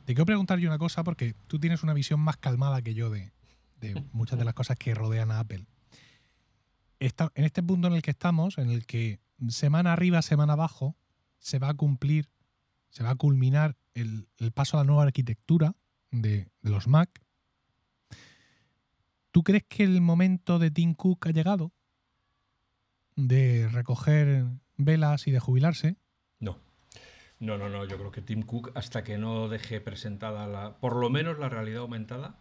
[0.06, 3.10] Te quiero preguntar yo una cosa, porque tú tienes una visión más calmada que yo
[3.10, 3.32] de,
[4.13, 5.65] muchas de las cosas que rodean a Apple.
[7.00, 9.19] en este punto en el que estamos, en el que
[9.50, 10.95] semana arriba, semana abajo,
[11.42, 12.30] se va a cumplir,
[12.90, 15.76] se va a culminar el, paso a la nueva arquitectura
[16.12, 17.22] de, de los Mac,
[19.32, 21.72] ¿Tú crees que el momento de Tim Cook ha llegado?
[23.16, 24.46] De recoger
[24.78, 25.96] velas y de jubilarse.
[26.40, 26.58] No.
[27.40, 27.86] No, no, no.
[27.86, 30.78] Yo creo que Tim Cook, hasta que no deje presentada la.
[30.80, 32.40] por lo menos la realidad aumentada.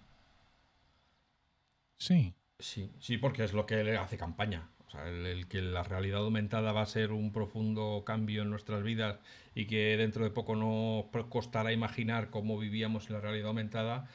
[1.97, 2.35] Sí.
[2.59, 4.69] Sí, sí, porque es lo que le hace campaña.
[4.91, 8.83] O sea, el, que la realidad aumentada va a ser un profundo cambio en nuestras
[8.83, 9.21] vidas
[9.55, 14.09] y que dentro de poco no costará imaginar cómo vivíamos en la realidad aumentada,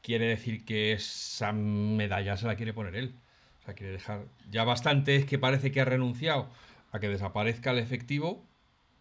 [0.00, 3.16] quiere decir que esa medalla se la quiere poner él.
[3.62, 4.26] O sea, quiere dejar.
[4.48, 6.48] Ya bastante es que parece que ha renunciado
[6.92, 8.46] a que desaparezca el efectivo,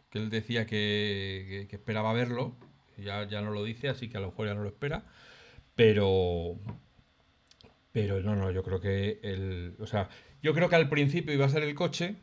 [0.10, 2.56] que él decía que, esperaba verlo,
[2.98, 5.04] ya, ya no lo dice, así que a lo mejor ya no lo espera,
[5.76, 6.56] pero.
[7.92, 9.76] Pero no, no, yo creo que el.
[9.80, 10.10] O sea,
[10.42, 12.16] yo creo que al principio iba a ser el coche,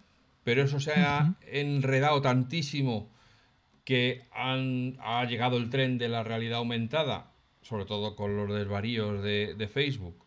[0.45, 3.11] pero eso se ha enredado tantísimo
[3.85, 9.23] que han, ha llegado el tren de la realidad aumentada, sobre todo con los desvaríos
[9.23, 10.25] de, Facebook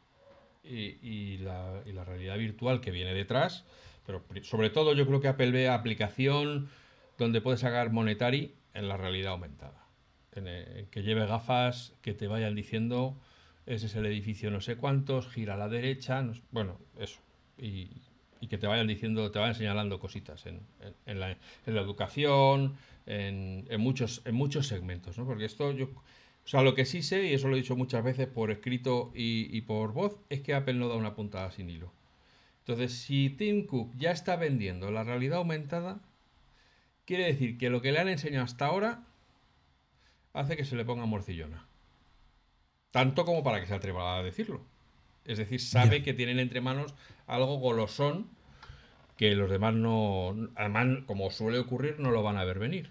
[0.64, 3.66] y, la, y, la, realidad virtual que viene detrás.
[4.06, 6.70] Pero sobre todo yo creo que Apple ve aplicación
[7.18, 9.86] donde puedes sacar monetary en la realidad aumentada.
[10.34, 13.18] En que lleve gafas que te vayan diciendo
[13.66, 17.20] ese es el edificio no sé cuántos, gira a la derecha, bueno, eso
[17.62, 18.02] y,
[18.50, 24.68] que te vayan diciendo, te vayan señalando cositas en, la, educación, en, muchos, en muchos
[24.68, 25.26] segmentos, ¿no?
[25.26, 25.90] Porque esto yo...
[26.44, 29.12] O sea, lo que sí sé, y eso lo he dicho muchas veces por escrito
[29.14, 31.94] y, por voz, es que Apple no da una puntada sin hilo.
[32.60, 36.02] Entonces, si Tim Cook ya está vendiendo la realidad aumentada,
[37.06, 39.04] quiere decir que lo que le han enseñado hasta ahora
[40.34, 41.68] hace que se le ponga morcillona.
[42.90, 44.62] Tanto como para que se atreva a decirlo.
[45.26, 46.96] Es decir, sabe que tienen entre manos
[47.32, 48.28] algo golosón
[49.16, 52.90] que los demás no, además, como suele ocurrir, no lo van a ver venir.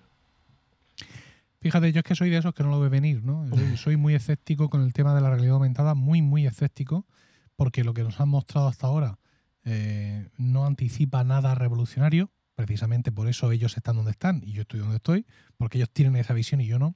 [1.61, 3.47] Fíjate, yo es que soy de esos que no lo ve venir, ¿no?
[3.77, 7.07] Soy, muy escéptico con el tema de la realidad aumentada, muy, muy escéptico,
[7.55, 9.19] porque lo que nos han mostrado hasta ahora
[9.65, 14.81] eh, no anticipa nada revolucionario, precisamente por eso ellos están donde están y yo estoy
[14.81, 15.27] donde estoy,
[15.59, 16.95] porque ellos tienen esa visión y yo no.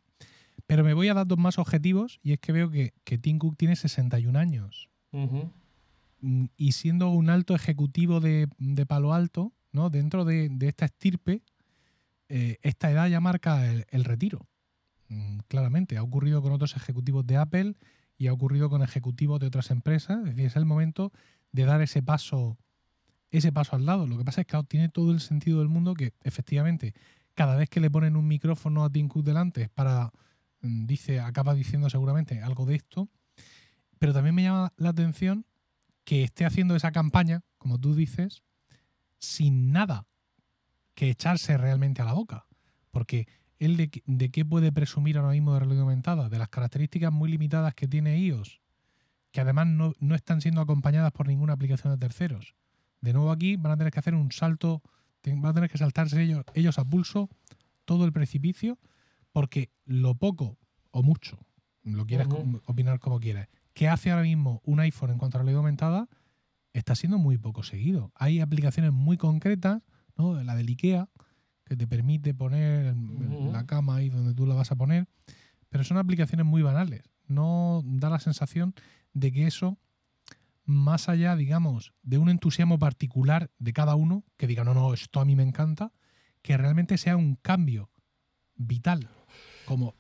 [0.67, 3.39] Pero me voy a dar dos más objetivos y es que veo que, que Tim
[3.39, 4.89] Cook tiene 61 años.
[5.11, 5.41] Mm,
[6.57, 8.49] y siendo un alto ejecutivo de,
[8.89, 9.91] Palo Alto, ¿no?
[9.91, 11.43] dentro de, esta estirpe,
[12.29, 14.47] eh, esta edad ya marca el, retiro.
[15.09, 17.75] Mm, claramente, ha ocurrido con otros ejecutivos de Apple
[18.17, 20.19] y ha ocurrido con ejecutivos de otras empresas.
[20.21, 21.13] Es decir, es el momento
[21.53, 22.57] de dar ese paso,
[23.31, 24.07] ese paso al lado.
[24.07, 26.95] Lo que pasa es que tiene todo el sentido del mundo que efectivamente
[27.35, 30.11] cada vez que le ponen un micrófono a Tim Cook delante para,
[30.63, 33.09] mm, dice, acaba diciendo seguramente algo de esto,
[33.99, 35.45] pero también me llama la atención
[36.05, 38.43] que esté haciendo esa campaña, como tú dices,
[39.19, 40.07] sin nada
[40.95, 42.47] que echarse realmente a la boca.
[42.91, 43.27] Porque
[43.59, 46.29] él de, qué puede presumir ahora mismo de realidad aumentada?
[46.29, 48.61] De las características muy limitadas que tiene iOS,
[49.33, 52.55] que además no, están siendo acompañadas por ninguna aplicación de terceros.
[53.01, 54.83] De nuevo aquí van a tener que hacer un salto,
[55.25, 57.29] van a tener que saltarse ellos, ellos a pulso
[57.85, 58.79] todo el precipicio,
[59.33, 60.59] porque lo poco
[60.91, 61.39] o mucho,
[61.83, 62.29] lo quieras
[62.67, 66.09] opinar como quieras, que hace ahora mismo un iPhone en cuanto a realidad aumentada
[66.73, 68.13] está siendo muy poco seguido.
[68.15, 69.83] Hay aplicaciones muy concretas,
[70.17, 70.43] ¿no?
[70.43, 71.09] la del IKEA,
[71.65, 72.95] que te permite poner
[73.53, 75.09] la cama ahí donde tú la vas a poner,
[75.69, 77.03] pero son aplicaciones muy banales.
[77.27, 78.75] No da la sensación
[79.13, 79.79] de que eso,
[80.65, 85.21] más allá, digamos, de un entusiasmo particular de cada uno, que diga, no, no, esto
[85.21, 85.93] a mí me encanta,
[86.43, 87.91] que realmente sea un cambio
[88.57, 89.09] vital,
[89.65, 89.95] como,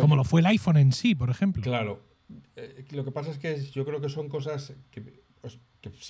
[0.00, 1.62] como lo fue el iPhone en sí, por ejemplo.
[1.62, 2.07] Claro,
[2.56, 5.22] eh, lo que pasa es que yo creo que son cosas que,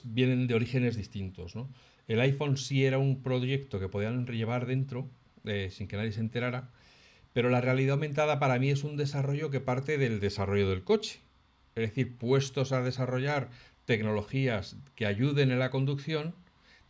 [0.05, 1.55] vienen de orígenes distintos.
[1.55, 1.69] ¿no?
[2.07, 5.09] El iPhone sí era un proyecto que podían llevar dentro
[5.45, 6.71] eh, sin que nadie se enterara,
[7.33, 11.21] pero la realidad aumentada para mí es un desarrollo que parte del desarrollo del coche.
[11.75, 13.51] Es decir, puestos a desarrollar
[13.85, 16.35] tecnologías que ayuden en la conducción,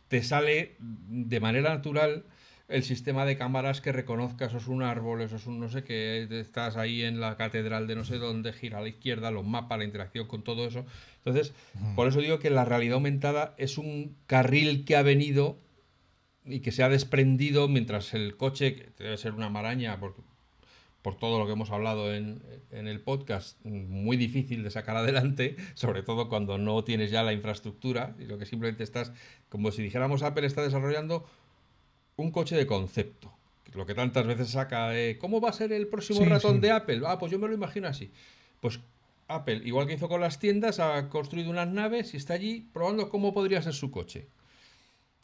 [0.07, 2.25] te sale de manera natural
[2.69, 5.83] el sistema de cámaras que reconozca eso es un árbol, eso es un no sé
[5.83, 9.45] qué, estás ahí en la catedral de no sé dónde, gira a la izquierda, los
[9.45, 10.85] mapas, la interacción con todo eso.
[11.17, 11.53] Entonces,
[11.95, 15.57] por eso digo que la realidad aumentada es un carril que ha venido
[16.45, 20.15] y que se ha desprendido mientras el coche, que debe ser una maraña por,
[21.01, 25.55] por todo lo que hemos hablado en, en el podcast, muy difícil de sacar adelante,
[25.73, 29.11] sobre todo cuando no tienes ya la infraestructura y lo que simplemente estás,
[29.49, 31.25] como si dijéramos Apple está desarrollando
[32.21, 33.31] un coche de concepto.
[33.73, 37.01] Lo que tantas veces saca, ¿cómo va a ser el próximo ratón de Apple?
[37.05, 38.11] Ah, pues yo me lo imagino así.
[38.59, 38.79] Pues
[39.27, 43.09] Apple, igual que hizo con las tiendas, ha construido unas naves y está allí probando
[43.09, 44.27] cómo podría ser su coche.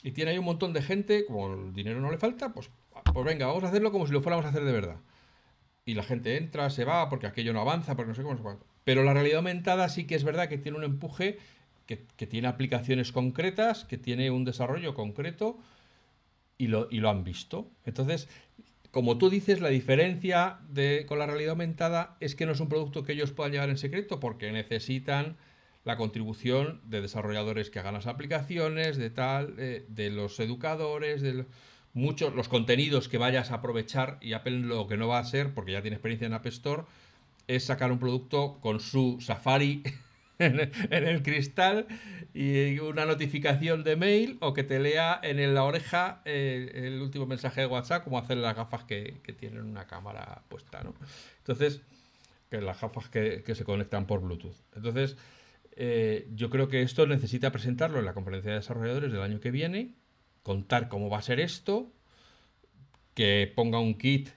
[0.03, 2.69] Y tiene ahí un montón de gente, como el dinero no le falta, pues,
[3.11, 4.97] pues venga, vamos a hacerlo como si lo fuéramos a hacer de verdad.
[5.85, 8.59] Y la gente entra, se va, porque aquello no avanza, porque no sé cómo, no
[8.83, 11.39] Pero la realidad aumentada sí que es verdad que tiene un empuje,
[11.87, 15.57] que, que tiene aplicaciones concretas, que tiene un desarrollo concreto
[16.57, 17.69] y lo, y lo han visto.
[17.85, 18.27] Entonces,
[18.91, 22.69] como tú dices, la diferencia de, con la realidad aumentada es que no es un
[22.69, 25.35] producto que ellos puedan llevar en secreto porque necesitan
[25.83, 31.45] la contribución de desarrolladores que hagan las aplicaciones, de tal, eh, de los educadores, de
[31.93, 35.53] muchos los contenidos que vayas a aprovechar y Apple lo que no va a hacer,
[35.53, 36.83] porque ya tiene experiencia en App Store,
[37.47, 39.83] es sacar un producto con su Safari
[40.39, 41.87] en el cristal
[42.33, 47.25] y una notificación de mail o que te lea en la oreja eh, el último
[47.25, 50.93] mensaje de WhatsApp, como hacen las gafas que, tienen una cámara puesta, ¿no?
[51.37, 51.81] Entonces,
[52.49, 54.57] que las gafas que, se conectan por Bluetooth.
[54.75, 55.15] Entonces,
[55.77, 59.51] eh, yo creo que esto necesita presentarlo en la conferencia de desarrolladores del año que
[59.51, 59.93] viene,
[60.43, 61.89] contar cómo va a ser esto,
[63.13, 64.29] que ponga un kit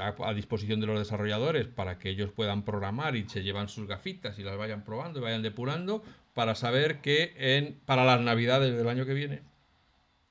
[0.00, 4.38] a, disposición de los desarrolladores para que ellos puedan programar y se llevan sus gafitas
[4.38, 6.02] y las vayan probando y vayan depurando
[6.34, 9.42] para saber que en, para las navidades del año que viene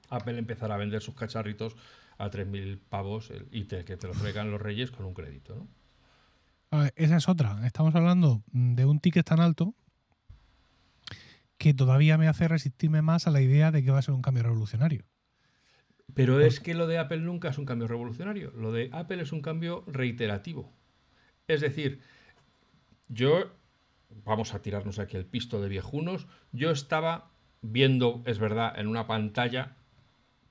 [0.10, 1.76] Apple empezará a vender sus cacharritos
[2.18, 5.56] a 3.000 pavos y que te lo traigan los reyes con un crédito.
[5.56, 6.86] ¿no?
[6.96, 7.66] esa es otra.
[7.66, 9.74] Estamos hablando de un ticket tan alto
[11.58, 14.22] que todavía me hace resistirme más a la idea de que va a ser un
[14.22, 15.06] cambio revolucionario.
[16.14, 18.52] Pero es que lo de Apple nunca es un cambio revolucionario.
[18.52, 20.72] Lo de Apple es un cambio reiterativo.
[21.48, 22.02] Es decir,
[23.08, 23.52] yo,
[24.24, 27.32] vamos a tirarnos aquí el pisto de viejunos, yo estaba
[27.62, 29.76] viendo, es verdad, en una pantalla,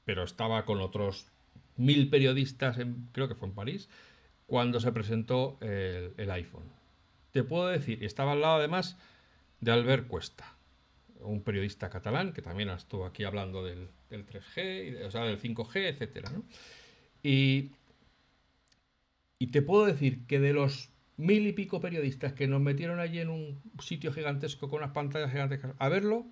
[0.05, 1.31] pero estaba con otros
[1.77, 3.89] mil periodistas, en, creo que fue en París,
[4.47, 6.65] cuando se presentó el, el iPhone.
[7.31, 8.99] Te puedo decir, y estaba al lado además
[9.61, 10.58] de Albert Cuesta
[11.21, 16.29] un periodista catalán que también estuvo aquí hablando del, 3G, o sea, del 5G, etc.
[17.23, 17.73] Y,
[19.39, 23.19] y te puedo decir que de los mil y pico periodistas que nos metieron allí
[23.19, 26.27] en un sitio gigantesco con unas pantallas gigantescas a verlo,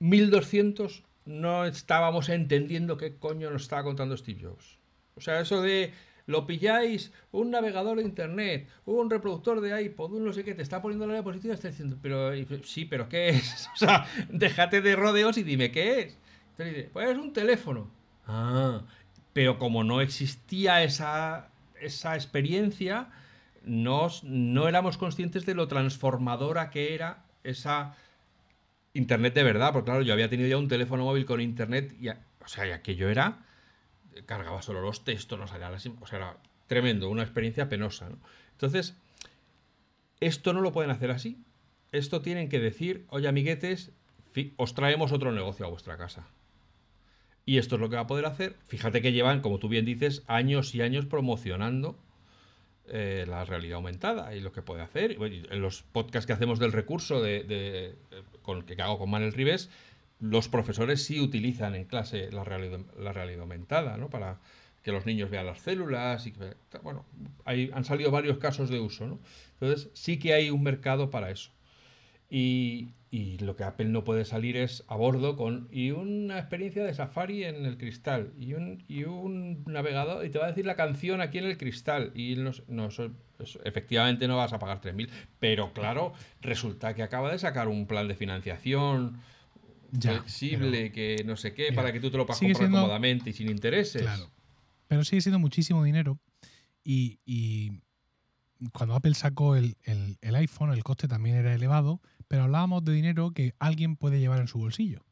[0.00, 4.78] 1200 no estábamos entendiendo qué coño nos estaba contando Steve Jobs.
[5.14, 5.92] O sea, eso de
[6.26, 10.62] lo pilláis, un navegador de internet, un reproductor de iPod, un no sé qué, te
[10.62, 12.32] está poniendo la diapositiva, está diciendo, pero
[12.64, 13.68] sí, pero ¿qué es?
[13.74, 16.18] O sea, déjate de rodeos y dime qué es.
[16.52, 17.90] Entonces dice, pues es un teléfono.
[18.26, 18.82] Ah,
[19.32, 21.48] pero como no existía esa,
[21.80, 23.08] esa experiencia,
[23.64, 27.94] no, éramos conscientes de lo transformadora que era esa
[28.92, 32.08] internet de verdad, porque claro, yo había tenido ya un teléfono móvil con internet, y,
[32.08, 32.14] o
[32.46, 33.38] sea, ya que yo era
[34.26, 35.86] cargaba solo los textos, no salía las...
[35.86, 36.36] O sea, era
[36.66, 38.08] tremendo, una experiencia penosa.
[38.52, 38.96] Entonces,
[40.20, 41.42] esto no lo pueden hacer así.
[41.92, 43.90] Esto tienen que decir, oye amiguetes,
[44.56, 46.28] os traemos otro negocio a vuestra casa.
[47.44, 48.56] Y esto es lo que va a poder hacer.
[48.68, 51.98] Fíjate que llevan, como tú bien dices, años y años promocionando
[52.86, 55.16] eh, la realidad aumentada y lo que puede hacer.
[55.20, 57.94] En los podcasts que hacemos del recurso de, eh,
[58.42, 59.70] con, que hago con Manel Rives,
[60.20, 64.10] los profesores sí utilizan en clase la realidad, la realidad aumentada, ¿no?
[64.10, 64.38] Para
[64.82, 66.34] que los niños vean las células y
[66.82, 67.04] bueno,
[67.44, 69.18] hay, han salido varios casos de uso, ¿no?
[69.60, 71.50] Entonces sí que hay un mercado para eso.
[72.32, 76.84] Y, y, lo que Apple no puede salir es a bordo con y una experiencia
[76.84, 80.64] de Safari en el cristal y un, y un navegador y te va a decir
[80.64, 82.88] la canción aquí en el cristal y no, no
[83.64, 85.08] efectivamente no vas a pagar 3.000
[85.40, 89.20] pero claro resulta que acaba de sacar un plan de financiación
[89.90, 93.48] flexible, que no sé qué, para que tú te lo puedas comprar cómodamente y sin
[93.48, 94.02] intereses.
[94.02, 94.30] Claro.
[94.88, 96.18] Pero sigue siendo muchísimo dinero.
[96.84, 97.80] Y,
[98.72, 99.76] cuando Apple sacó el,
[100.22, 104.48] iPhone, el coste también era elevado, pero hablábamos de dinero que alguien puede llevar en
[104.48, 105.04] su bolsillo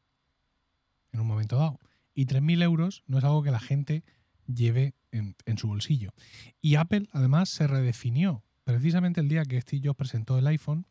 [1.12, 1.80] en un momento dado.
[2.14, 4.04] Y 3.000 euros no es algo que la gente
[4.46, 6.12] lleve en, en, su bolsillo.
[6.60, 10.86] Y Apple además se redefinió precisamente el día que Steve Jobs presentó el iPhone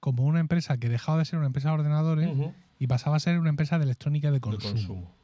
[0.00, 2.30] como una empresa que dejaba de ser una empresa de ordenadores
[2.78, 5.14] y pasaba a ser una empresa de electrónica de consumo.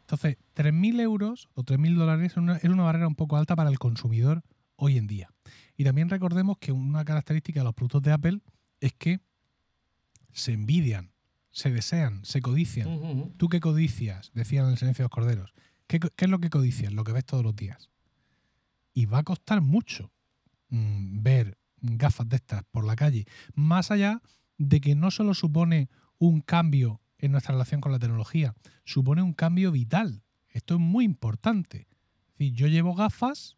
[0.00, 4.42] Entonces, 3.000 euros o 3.000 dólares es una, barrera un poco alta para el consumidor
[4.76, 5.30] hoy en día.
[5.76, 8.40] Y también recordemos que una característica de los productos de Apple
[8.80, 9.20] es que
[10.32, 11.12] se envidian,
[11.50, 13.34] se desean, se codician.
[13.36, 14.30] ¿Tú qué codicias?
[14.34, 15.52] Decían en el silencio de los corderos.
[15.86, 16.92] ¿Qué, es lo que codicias?
[16.92, 17.90] Lo que ves todos los días.
[18.94, 20.10] Y va a costar mucho
[20.70, 23.26] mm, ver gafas de estas por la calle.
[23.54, 24.22] Más allá
[24.56, 25.88] de que no solo supone
[26.18, 28.54] un cambio en nuestra relación con la tecnología,
[28.84, 30.22] supone un cambio vital.
[30.50, 31.88] Esto es muy importante.
[32.38, 33.56] Es yo llevo gafas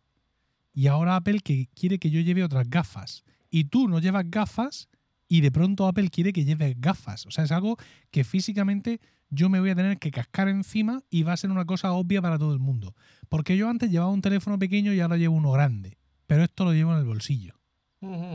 [0.72, 3.24] y ahora Apple que quiere que yo lleve otras gafas.
[3.50, 4.88] Y tú no llevas gafas
[5.28, 7.26] y de pronto Apple quiere que lleves gafas.
[7.26, 7.76] O sea, es algo
[8.11, 11.64] que físicamente yo me voy a tener que cascar encima y va a ser una
[11.64, 12.94] cosa obvia para todo el mundo.
[13.28, 15.98] Porque yo antes llevaba un teléfono pequeño y ahora llevo uno grande.
[16.26, 17.54] Pero esto lo llevo en el bolsillo.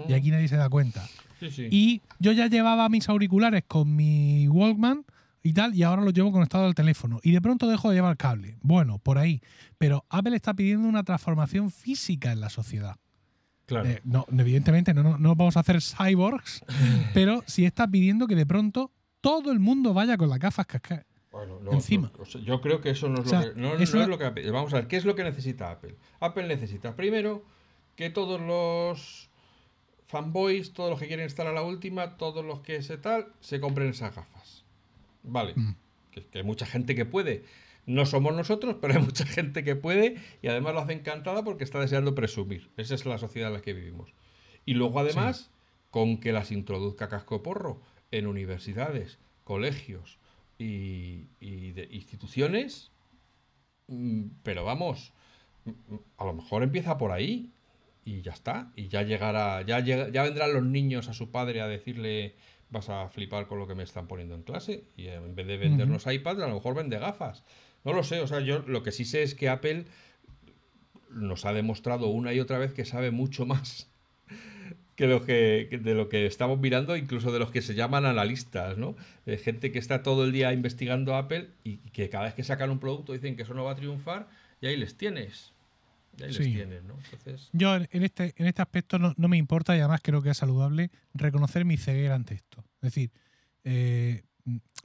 [0.07, 1.07] Y aquí nadie se da cuenta.
[1.72, 5.06] Y yo ya llevaba mis auriculares con mi Walkman
[5.43, 7.20] y tal, y ahora los llevo conectado al teléfono.
[7.24, 8.58] Y de pronto dejo de llevar cable.
[8.62, 9.41] Bueno, por ahí.
[9.78, 12.96] Pero Apple está pidiendo una transformación física en la sociedad.
[13.68, 13.89] Claro.
[13.89, 16.64] Eh, no, evidentemente no, no, no vamos a hacer cyborgs,
[17.14, 18.91] pero sí está pidiendo que de pronto
[19.22, 21.06] todo el mundo vaya con las gafas cascadas.
[21.32, 22.12] Bueno, Encima.
[22.16, 23.60] no, o sea, yo creo que eso no es O sea, lo que.
[23.60, 25.24] No, es no una- es lo que Apple- Vamos a ver, ¿qué es lo que
[25.24, 25.98] necesita Apple?
[26.20, 27.43] Apple necesita primero
[27.96, 29.30] que todos los
[30.16, 33.59] fanboys, todos los que quieren estar a la última, todos los que se tal, se
[33.59, 34.63] compren esas gafas.
[35.24, 35.51] Vale.
[35.57, 35.76] Mm.
[36.11, 37.43] Que, que hay mucha gente que puede.
[37.86, 41.66] No somos nosotros, pero hay mucha gente que puede y además lo hace encantada porque
[41.66, 42.70] está deseando presumir.
[42.78, 44.13] Esa es la sociedad en la que vivimos.
[44.66, 45.51] Y luego además,
[45.91, 50.18] con que las introduzca casco porro en universidades, colegios
[50.57, 52.89] y, y de instituciones,
[53.88, 55.11] mm, pero vamos,
[55.66, 57.51] mm, a lo mejor empieza por ahí
[58.06, 58.72] y ya está.
[58.76, 62.36] Y ya llegará, ya, llega- ya vendrán los niños a su padre a decirle
[62.70, 64.86] vas a flipar con lo que me están poniendo en clase.
[64.95, 67.43] Y en vez de vendernos iPads, a lo mejor vende gafas.
[67.84, 69.86] No lo sé, o sea, yo lo que sí sé es que Apple
[71.12, 73.89] nos ha demostrado una y otra vez que sabe mucho más
[74.95, 78.06] que lo que, que de lo que estamos mirando, incluso de los que se llaman
[78.06, 78.95] analistas, ¿no?
[79.43, 82.80] Gente que está todo el día investigando Apple y que cada vez que sacan un
[82.80, 84.28] producto dicen que eso no va a triunfar
[84.62, 85.51] y ahí les tienes.
[86.24, 86.43] Ahí Sí.
[86.43, 86.95] les tienes, ¿no?
[87.11, 90.30] Entonces, Yo en este, en este aspecto no, no me importa y además creo que
[90.30, 92.63] es saludable reconocer mi ceguera ante esto.
[92.82, 93.11] Es decir,
[93.63, 94.24] eh,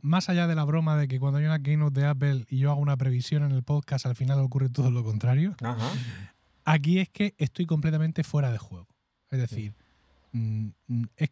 [0.01, 2.70] más allá de la broma de que cuando hay una keynote de Apple y yo
[2.70, 5.91] hago una previsión en el podcast, al final ocurre todo lo contrario, ajá.
[6.64, 8.89] aquí es que estoy completamente fuera de juego.
[9.31, 9.74] Es decir,
[10.33, 11.31] mm, mm, es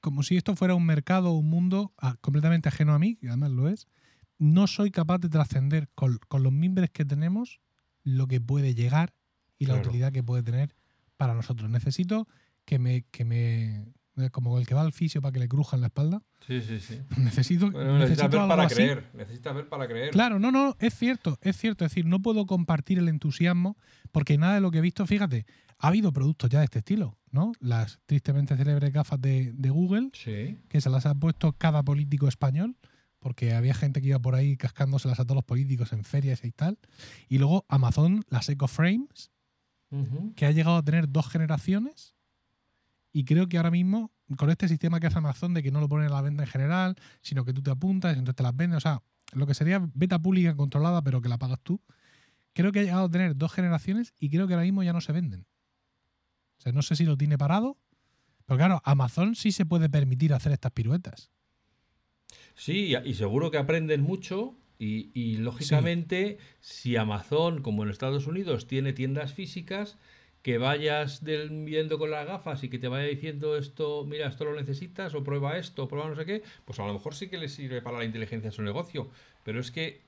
[0.00, 3.52] como si esto fuera un mercado, un mundo ah, completamente ajeno a mí, que además
[3.52, 3.86] lo es.
[4.38, 7.60] No soy capaz de trascender con, con los mimbres que tenemos
[8.04, 9.14] lo que puede llegar
[9.58, 9.88] y la Claro.
[9.88, 10.74] utilidad que puede tener
[11.16, 11.68] para nosotros.
[11.70, 12.28] Necesito
[12.64, 13.86] que me, que me
[14.30, 16.22] como el que va al fisio para que le crujan la espalda.
[16.46, 17.00] Sí, sí, sí.
[17.18, 18.74] Necesito, Bueno, necesitas necesito ver algo para así.
[18.76, 19.10] creer.
[19.14, 20.10] Necesitas ver para creer.
[20.10, 21.84] Claro, no, no, es cierto, es cierto.
[21.84, 23.76] Es decir, no puedo compartir el entusiasmo
[24.12, 25.46] porque nada de lo que he visto, fíjate,
[25.78, 27.52] ha habido productos ya de este estilo, ¿no?
[27.58, 30.58] Las tristemente célebres gafas de, de Google, Sí.
[30.68, 32.76] que se las ha puesto cada político español,
[33.24, 36.52] porque había gente que iba por ahí cascándoselas a todos los políticos en ferias y
[36.52, 36.78] tal.
[37.26, 39.30] Y luego Amazon, las Eco Frames,
[40.36, 42.14] que ha llegado a tener dos generaciones.
[43.14, 45.88] Y creo que ahora mismo, con este sistema que hace Amazon de que no lo
[45.88, 48.54] ponen a la venta en general, sino que tú te apuntas y entonces te las
[48.54, 49.02] venden, o sea,
[49.32, 51.80] lo que sería beta pública controlada, pero que la pagas tú,
[52.52, 55.00] creo que ha llegado a tener dos generaciones y creo que ahora mismo ya no
[55.00, 55.46] se venden.
[56.58, 57.78] O sea, no sé si lo tiene parado,
[58.44, 61.30] pero claro, Amazon sí se puede permitir hacer estas piruetas.
[62.54, 68.66] Sí, y seguro que aprenden mucho y, y, lógicamente si Amazon, como en Estados Unidos,
[68.66, 69.96] tiene tiendas físicas,
[70.42, 74.44] que vayas del- viendo con las gafas y que te vaya diciendo esto, mira, esto
[74.44, 77.28] lo necesitas, o prueba esto, o prueba no sé qué, pues a lo mejor sí
[77.28, 79.08] que le sirve para la inteligencia de su negocio.
[79.42, 80.02] Pero es que,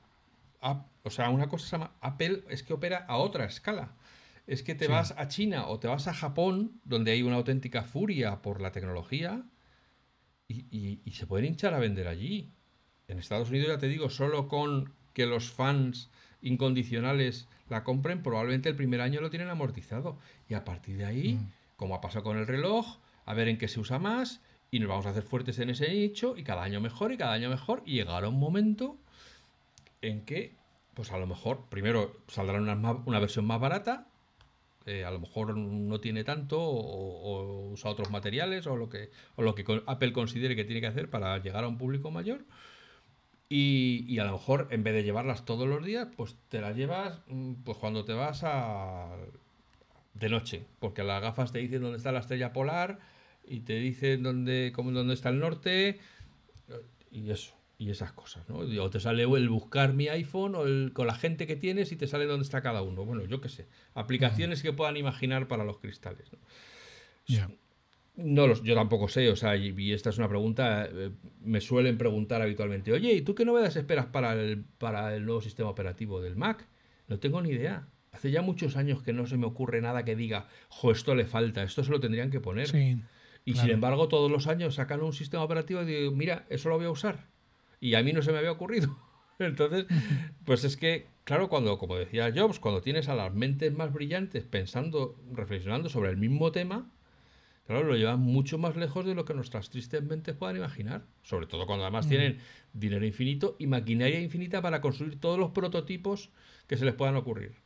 [1.02, 3.94] o sea, una cosa se llama Apple es que opera a otra escala.
[4.46, 4.90] Es que te Sí.
[4.92, 8.72] vas a China o te vas a Japón, donde hay una auténtica furia por la
[8.72, 9.42] tecnología,
[10.48, 12.50] y, y- y se pueden hinchar a vender allí.
[13.08, 16.10] En Estados Unidos, ya te digo, solo con que los fans
[16.42, 20.18] incondicionales la compren, probablemente el primer año lo tienen amortizado.
[20.48, 21.50] Y a partir de ahí, Mm.
[21.76, 24.40] como ha pasado con el reloj, a ver en qué se usa más,
[24.70, 27.32] y nos vamos a hacer fuertes en ese nicho, y cada año mejor, y cada
[27.32, 28.96] año mejor, y llegará un momento
[30.02, 30.54] en que,
[30.94, 34.06] pues a lo mejor, primero saldrá una, una versión más barata,
[34.86, 39.42] eh, a lo mejor no tiene tanto o, usa otros materiales o lo que o
[39.42, 42.44] lo que Apple considere que tiene que hacer para llegar a un público mayor.
[43.48, 46.76] Y, y a lo mejor en vez de llevarlas todos los días pues te las
[46.76, 49.16] llevas mm, pues cuando te vas a
[50.14, 52.98] de noche porque las gafas te dicen dónde está la estrella polar
[53.44, 56.00] y te dicen dónde cómo, dónde está el norte
[57.12, 58.56] y eso y esas cosas, ¿no?
[58.56, 61.96] O te sale el buscar mi iPhone o el, con la gente que tienes y
[61.96, 63.04] te sale dónde está cada uno.
[63.04, 63.66] Bueno, yo qué sé.
[63.94, 66.32] Aplicaciones que puedan imaginar para los cristales.
[66.32, 66.38] ¿no?
[68.16, 71.10] No, los, yo tampoco sé, o sea, y, y esta es una pregunta, eh,
[71.42, 75.42] me suelen preguntar habitualmente, oye, ¿y tú qué novedades esperas para el, para el nuevo
[75.42, 76.66] sistema operativo del Mac?
[77.08, 77.88] No tengo ni idea.
[78.12, 81.26] Hace ya muchos años que no se me ocurre nada que diga, jo, esto le
[81.26, 82.68] falta, esto se lo tendrían que poner.
[82.68, 82.96] Sí.
[83.44, 83.66] y claro.
[83.66, 86.86] sin embargo, todos los años sacan un sistema operativo y digo, mira, eso lo voy
[86.86, 87.26] a usar.
[87.80, 88.96] Y a mí no se me había ocurrido.
[89.38, 89.86] Entonces,
[90.44, 94.44] pues es que, claro, cuando, como decía Jobs, cuando tienes a las mentes más brillantes
[94.44, 96.90] pensando, reflexionando sobre el mismo tema,
[97.66, 101.04] claro, lo llevan mucho más lejos de lo que nuestras tristes mentes puedan imaginar.
[101.22, 102.08] Sobre todo cuando además Mm.
[102.08, 102.38] tienen
[102.72, 106.30] dinero infinito y maquinaria infinita para construir todos los prototipos
[106.66, 107.56] que se les puedan ocurrir.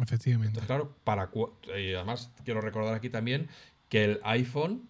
[0.00, 0.60] Efectivamente.
[0.60, 1.30] Entonces, claro, para
[1.78, 3.48] y además quiero recordar aquí también
[3.88, 4.88] que el iPhone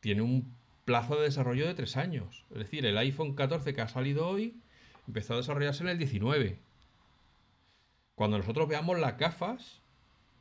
[0.00, 0.52] tiene un
[0.90, 2.44] plazo de desarrollo de tres años.
[2.50, 4.56] Es decir, el iPhone 14 que ha salido hoy
[5.06, 6.58] empezó a desarrollarse en el 19.
[8.16, 9.82] Cuando nosotros veamos las gafas,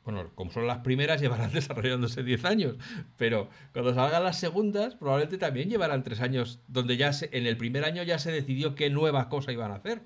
[0.03, 2.77] bueno, como son las primeras, llevarán desarrollándose 10 años,
[3.15, 7.55] pero cuando salgan las segundas, probablemente también llevarán 3 años, donde ya se, en el
[7.55, 10.01] primer año ya se decidió qué nueva cosa iban a hacer.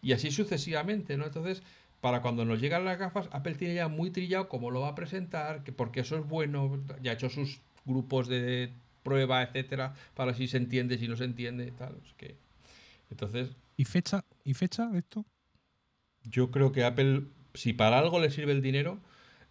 [0.00, 1.26] Y así sucesivamente, ¿no?
[1.26, 1.62] Entonces,
[2.00, 4.94] para cuando nos llegan las gafas, Apple tiene ya muy trillado cómo lo va a
[4.94, 8.72] presentar, que porque eso es bueno, ya ha hecho sus grupos de
[9.06, 11.94] prueba, etcétera, para si se entiende, si no se entiende, tal.
[12.16, 12.34] que,
[13.10, 13.50] entonces.
[13.76, 15.24] ¿Y fecha, ¿Y fecha de esto?
[16.24, 17.22] Yo creo que Apple,
[17.54, 18.98] si para algo le sirve el dinero,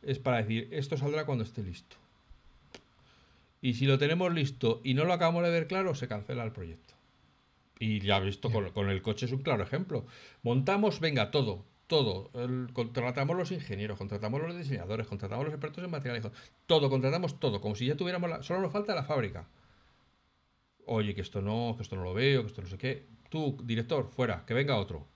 [0.02, 1.96] es para decir, esto saldrá cuando esté listo.
[3.62, 6.52] Y si lo tenemos listo y no lo acabamos de ver claro, se cancela el
[6.52, 6.94] proyecto.
[7.80, 10.06] Y ya visto, con, con, el coche es un claro ejemplo.
[10.44, 12.32] Montamos, venga, todo, todo.
[12.74, 16.32] contratamos los ingenieros, contratamos los diseñadores, contratamos los expertos en materiales,
[16.66, 19.48] todo, contratamos todo, como si ya tuviéramos la, solo nos falta la fábrica.
[20.86, 23.08] Oye, que esto no, que esto no lo veo, que esto no sé qué.
[23.30, 25.08] Tú, director, fuera, que venga otro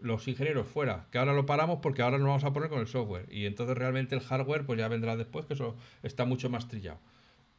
[0.00, 2.86] los ingenieros fuera, que ahora lo paramos porque ahora nos vamos a poner con el
[2.86, 3.26] software.
[3.30, 6.98] Y entonces realmente el hardware pues ya vendrá después, que eso está mucho más trillado.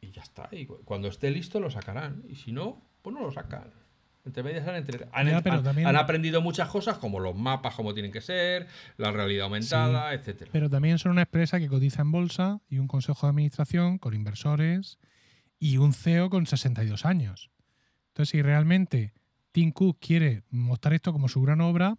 [0.00, 0.48] Y ya está.
[0.52, 2.24] Y cuando esté listo lo sacarán.
[2.28, 3.72] Y si no, pues no lo sacan.
[4.28, 4.66] Entre medias
[5.12, 8.66] han, aprendido muchas cosas, como los mapas, como tienen que ser,
[8.96, 10.50] la realidad aumentada, etcétera.
[10.52, 14.14] Pero también son una empresa que cotiza en bolsa y un consejo de administración con
[14.14, 14.98] inversores
[15.58, 17.50] y un CEO con 62 años.
[18.08, 19.12] Entonces, si realmente
[19.52, 21.96] Tim Cook quiere mostrar esto como su gran obra,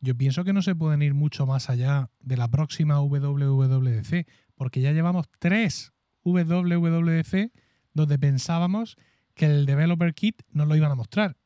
[0.00, 4.80] yo pienso que no se pueden ir mucho más allá de la próxima WWDC, porque
[4.80, 5.92] ya llevamos tres
[6.24, 7.52] WWDC
[7.94, 8.96] donde pensábamos
[9.34, 11.36] que el Developer Kit nos lo iban a mostrar.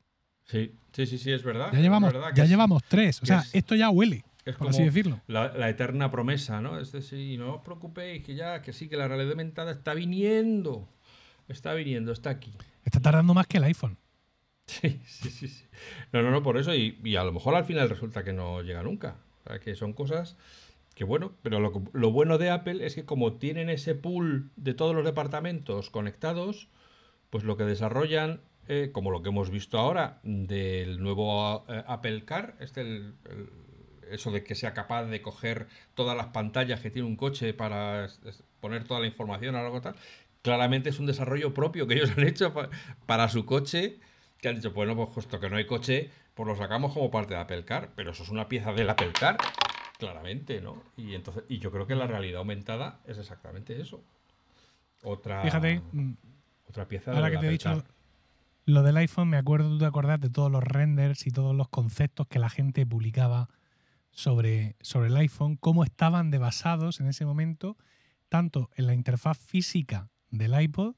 [0.44, 1.70] Sí, sí, sí, sí, es verdad.
[1.72, 3.22] Ya llevamos, ya llevamos tres.
[3.22, 4.24] O sea, esto ya huele.
[4.44, 5.20] Es por así decirlo.
[5.26, 6.78] La, eterna promesa, ¿no?
[6.78, 10.88] Es decir, no os preocupéis, que ya, que sí, que la realidad aumentada está viniendo.
[11.48, 12.52] Está viniendo, está aquí.
[12.84, 13.96] Está tardando más que el iPhone.
[14.66, 15.66] Sí, sí, sí,
[16.12, 16.74] No, no, no, por eso.
[16.74, 19.16] Y, a lo mejor al final resulta que no llega nunca.
[19.44, 20.36] O sea, que son cosas
[20.94, 24.94] que bueno, pero lo, bueno de Apple es que como tienen ese pool de todos
[24.94, 26.68] los departamentos conectados,
[27.30, 32.24] pues lo que desarrollan, eh, como lo que hemos visto ahora del nuevo eh, Apple
[32.24, 33.12] Car, este
[34.10, 38.08] eso de que sea capaz de coger todas las pantallas que tiene un coche para
[38.60, 39.96] poner toda la información o algo tal,
[40.42, 42.52] claramente es un desarrollo propio que ellos han hecho
[43.06, 43.98] para su coche
[44.44, 47.32] que han dicho, bueno, pues justo que no hay coche, pues lo sacamos como parte
[47.32, 49.38] de Apple Car, pero eso es una pieza del Apple Car,
[49.98, 50.82] claramente, ¿no?
[50.98, 54.04] Y entonces, y yo creo que la realidad aumentada es exactamente eso.
[55.02, 55.80] Otra, Fíjate,
[56.68, 57.82] otra pieza ahora que te he dicho
[58.64, 61.68] lo del iPhone, me acuerdo, tú te acordás de todos los renders y todos los
[61.68, 63.48] conceptos que la gente publicaba
[64.10, 67.76] sobre, sobre el iPhone, cómo estaban de basados en ese momento,
[68.28, 70.94] tanto en la interfaz física del iPod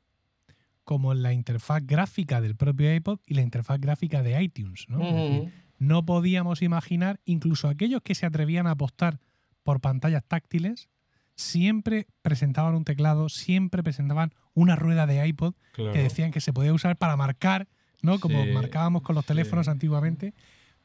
[0.84, 4.86] como la interfaz gráfica del propio iPod y la interfaz gráfica de iTunes.
[4.88, 5.50] ¿no?
[5.78, 9.18] no podíamos imaginar, incluso aquellos que se atrevían a apostar
[9.64, 10.88] por pantallas táctiles,
[11.36, 16.72] siempre presentaban un teclado, siempre presentaban una rueda de iPod que decían que se podía
[16.72, 17.68] usar para marcar,
[18.02, 18.18] ¿no?
[18.18, 20.34] Como marcábamos con los teléfonos antiguamente.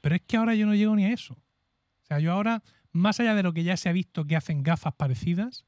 [0.01, 1.33] Pero es que ahora yo no llego ni a eso.
[1.33, 4.63] O sea, yo ahora, más allá de lo que ya se ha visto que hacen
[4.63, 5.65] gafas parecidas,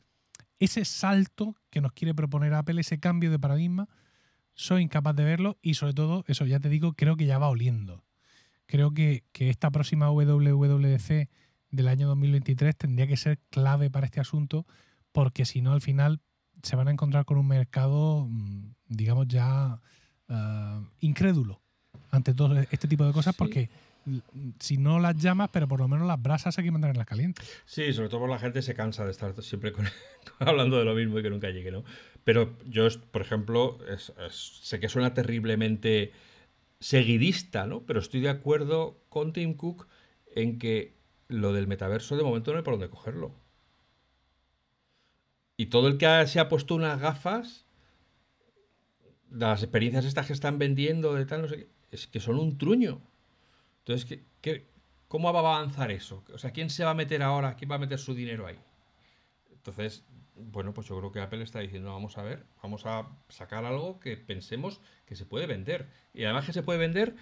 [0.60, 3.88] ese salto que nos quiere proponer Apple, ese cambio de paradigma,
[4.56, 7.50] soy incapaz de verlo y sobre todo, eso ya te digo, creo que ya va
[7.50, 8.04] oliendo.
[8.66, 11.30] Creo que, esta próxima WWDC
[11.74, 14.66] del año 2023 tendría que ser clave para este asunto
[15.12, 16.22] porque si no al final
[16.62, 19.82] se van a encontrar con un mercado, mm, digamos, ya
[20.30, 21.62] ah, incrédulo
[22.12, 23.70] ante todo este tipo de cosas porque
[24.60, 27.50] si no las llamas, pero por lo menos las brasas hay que mantenerlas calientes.
[27.66, 29.74] Sí, sobre todo porque la gente se cansa de estar siempre
[30.40, 31.84] hablando de lo mismo y que nunca llegue, ¿no?
[32.24, 33.80] Pero yo, por ejemplo,
[34.30, 36.12] sé que suena terriblemente
[36.80, 37.82] seguidista, ¿no?
[37.82, 39.88] Pero estoy de acuerdo con Tim Cook
[40.36, 41.03] en que
[41.34, 43.34] lo del metaverso de momento no hay por dónde cogerlo.
[45.58, 47.66] Y todo el que se ha puesto unas gafas,
[49.30, 52.58] las experiencias estas que están vendiendo, de tal, no sé qué, es que son un
[52.58, 53.02] truño.
[53.80, 54.68] Entonces, ¿qué,
[55.08, 56.24] cómo va a avanzar eso?
[56.34, 57.56] O sea, ¿quién se va a meter ahora?
[57.56, 58.60] ¿Quién va a meter su dinero ahí?
[59.52, 60.06] Entonces,
[60.36, 64.00] bueno, pues yo creo que Apple está diciendo, vamos a ver, vamos a sacar algo
[64.00, 65.90] que pensemos que se puede vender.
[66.14, 67.16] Y además que se puede vender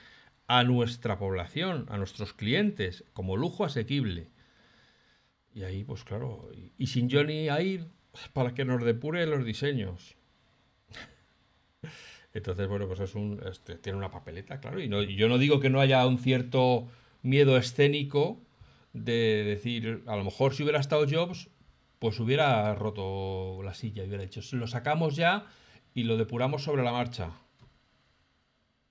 [0.53, 4.27] a nuestra población, a nuestros clientes, como lujo asequible.
[5.53, 7.85] Y ahí, pues claro, y, sin Johnny ahí
[8.33, 10.17] para que nos depure los diseños.
[12.33, 13.41] Entonces, bueno, pues es un.
[13.49, 14.81] Este, tiene una papeleta, claro.
[14.81, 16.89] Y, yo no digo que no haya un cierto
[17.21, 18.37] miedo escénico
[18.91, 21.49] de decir, a lo mejor si hubiera estado Jobs,
[21.99, 25.45] pues hubiera roto la silla y hubiera dicho, lo sacamos ya
[25.93, 27.31] y lo depuramos sobre la marcha.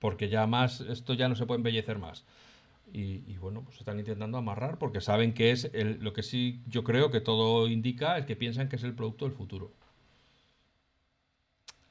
[0.01, 2.25] Porque ya más, esto ya no se puede embellecer más.
[2.91, 5.71] Y, bueno, pues están intentando amarrar porque saben que es
[6.01, 9.25] lo que sí yo creo que todo indica es que piensan que es el producto
[9.25, 9.71] del futuro.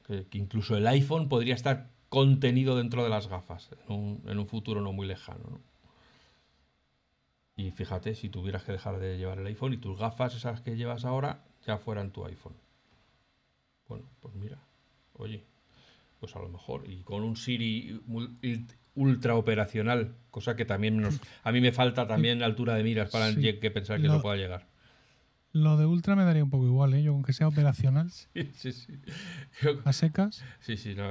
[0.05, 4.91] Que, incluso el iPhone podría estar contenido dentro de las gafas en un, futuro no
[4.91, 5.61] muy lejano.
[7.55, 10.75] Y fíjate, si tuvieras que dejar de llevar el iPhone y tus gafas, esas que
[10.75, 12.55] llevas ahora, ya fueran tu iPhone.
[13.87, 14.59] Bueno, pues mira,
[15.13, 15.45] oye,
[16.21, 17.99] pues a lo mejor, y con un Siri
[18.93, 23.33] ultra operacional, cosa que también nos, a mí me falta también altura de miras para
[23.35, 24.67] que pensar que no pueda llegar.
[25.51, 27.01] Lo de ultra me daría un poco igual, ¿eh?
[27.03, 28.09] Yo con que sea operacional.
[28.33, 28.93] Sí, sí, sí.
[29.83, 30.43] ¿A secas?
[30.59, 30.95] Sí, sí.
[30.95, 31.09] No,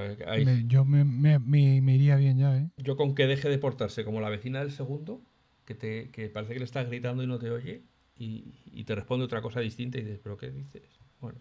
[0.66, 2.70] yo me, me, me, iría bien ya, ¿eh?
[2.78, 5.20] Yo con que deje de portarse como la vecina del segundo,
[5.66, 7.82] que, te, que parece que le estás gritando y no te oye,
[8.16, 10.84] y, y te responde otra cosa distinta y dices, ¿pero qué dices?
[11.20, 11.40] Bueno.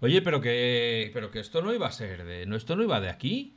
[0.00, 2.46] Oye, pero que, pero que esto no iba a ser de...
[2.46, 3.56] No, esto no iba de aquí.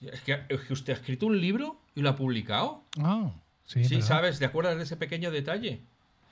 [0.00, 0.38] Es que,
[0.70, 2.84] usted ha escrito un libro y lo ha publicado.
[3.00, 3.32] Ah,
[3.64, 3.84] sí.
[3.84, 4.38] Sí, ¿sabes?
[4.38, 5.82] ¿Te acuerdas de ese pequeño detalle?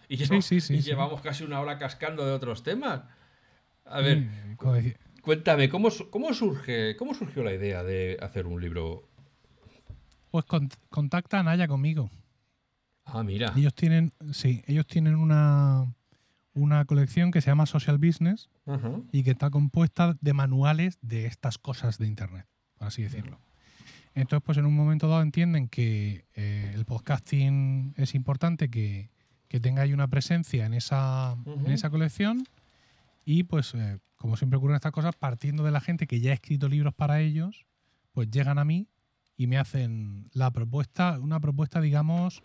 [0.08, 3.02] Y, llevamos, casi una hora cascando de otros temas.
[3.84, 4.24] A ver,
[5.20, 9.08] cuéntame, ¿cómo, cómo, surge, ¿cómo surgió la idea de hacer un libro?
[10.30, 10.44] Pues
[10.90, 12.10] contacta a Naya conmigo.
[13.04, 13.52] Ah, mira.
[13.56, 15.92] Ellos tienen, sí, ellos tienen una,
[16.56, 18.48] una colección que se llama Social Business
[19.12, 22.46] y que está compuesta de manuales de estas cosas de Internet,
[22.78, 23.38] por así decirlo.
[24.14, 29.10] Entonces, pues en un momento dado entienden que eh, el podcasting es importante, que,
[29.48, 32.44] que tenga ahí una presencia en esa, en esa colección
[33.26, 36.34] y pues eh, como siempre ocurren estas cosas, partiendo de la gente que ya ha
[36.34, 37.66] escrito libros para ellos,
[38.12, 38.88] pues llegan a mí
[39.36, 42.42] y me hacen la propuesta, una propuesta digamos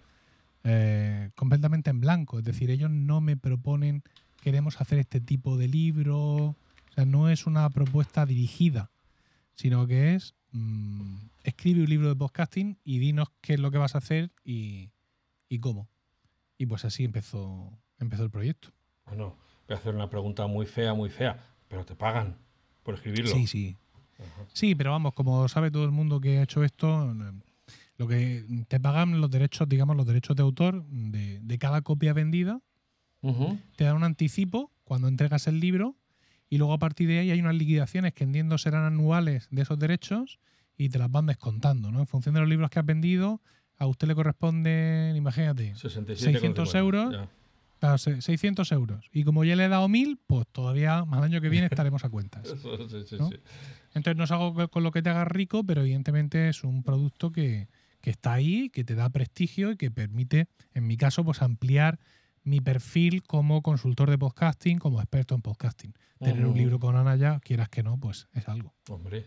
[0.64, 4.04] eh, completamente en blanco, es decir, ellos no me proponen
[4.42, 6.56] queremos hacer este tipo de libro, o
[6.96, 8.92] sea, no es una propuesta dirigida,
[9.54, 13.78] sino que es mm, escribe un libro de podcasting y dinos qué es lo que
[13.78, 14.90] vas a hacer y,
[15.48, 15.88] y cómo.
[16.58, 18.70] Y pues así empezó, empezó el proyecto.
[19.06, 19.38] Bueno,
[19.68, 22.38] voy a hacer una pregunta muy fea, muy fea, pero te pagan
[22.84, 23.32] por escribirlo.
[23.32, 23.78] Sí, sí.
[24.54, 27.16] Sí, pero vamos, como sabe todo el mundo que ha hecho esto,
[28.02, 32.60] lo que te pagan los derechos, digamos, los derechos de autor de, cada copia vendida.
[33.76, 35.96] Te dan un anticipo cuando entregas el libro
[36.50, 39.78] y luego a partir de ahí hay unas liquidaciones que entiendo serán anuales de esos
[39.78, 40.40] derechos
[40.76, 42.00] y te las van descontando, ¿no?
[42.00, 43.40] En función de los libros que has vendido,
[43.78, 47.30] a usted le corresponden, imagínate, 600 euros.
[47.98, 49.10] 600 euros.
[49.14, 52.10] Y como ya le he dado 1000, pues todavía más año que viene estaremos a
[52.10, 52.48] cuentas.
[53.94, 57.32] Entonces no es algo con lo que te hagas rico, pero evidentemente es un producto
[57.32, 57.68] que,
[58.10, 62.00] está ahí, que te da prestigio y que permite, en mi caso, pues ampliar
[62.44, 65.94] mi perfil como consultor de podcasting, como experto en podcasting.
[66.20, 68.74] Tener un libro con Ana ya, quieras que no, pues es algo.
[68.90, 69.26] Hombre,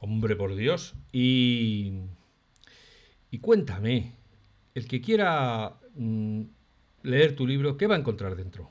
[0.00, 0.94] hombre, por Dios.
[1.12, 2.00] Y
[3.34, 4.12] y cuéntame,
[4.76, 6.42] el que quiera mm,
[7.02, 8.70] leer tu libro, ¿qué va a encontrar dentro?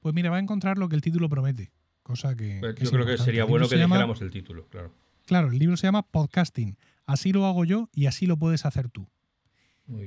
[0.00, 1.70] Pues mira, va a encontrar lo que el título promete.
[2.02, 2.56] Cosa que.
[2.58, 4.90] Pues yo creo que sería bueno que dijéramos el título, claro.
[5.26, 6.76] Claro, el libro se llama Podcasting.
[7.10, 9.08] Así lo hago yo y así lo puedes hacer tú.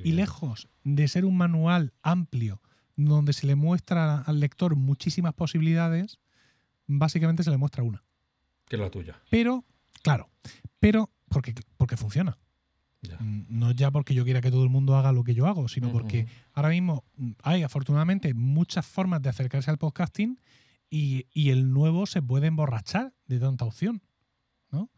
[0.02, 2.62] Y lejos de ser un manual amplio
[2.96, 6.18] donde se le muestra al lector muchísimas posibilidades,
[6.86, 8.02] básicamente se le muestra una.
[8.66, 9.20] Que es la tuya.
[9.28, 9.66] Pero,
[10.02, 10.30] claro,
[10.78, 12.38] pero porque, porque funciona.
[13.20, 15.68] Mm, no ya porque yo quiera que todo el mundo haga lo que yo hago,
[15.68, 20.40] sino porque ahora mismo mm, hay afortunadamente muchas formas de acercarse al podcasting
[20.88, 24.00] y, el nuevo se puede emborrachar de tanta opción.
[24.70, 24.90] ¿no?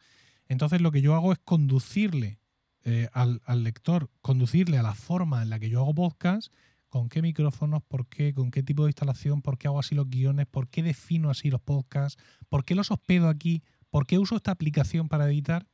[0.48, 2.38] Entonces lo que yo hago es conducirle
[2.84, 6.52] eh, al, lector, conducirle a la forma en la que yo hago podcast,
[6.88, 10.08] con qué micrófonos, por qué, con qué tipo de instalación, por qué hago así los
[10.08, 14.36] guiones, por qué defino así los podcasts, por qué los hospedo aquí, por qué uso
[14.36, 15.66] esta aplicación para editar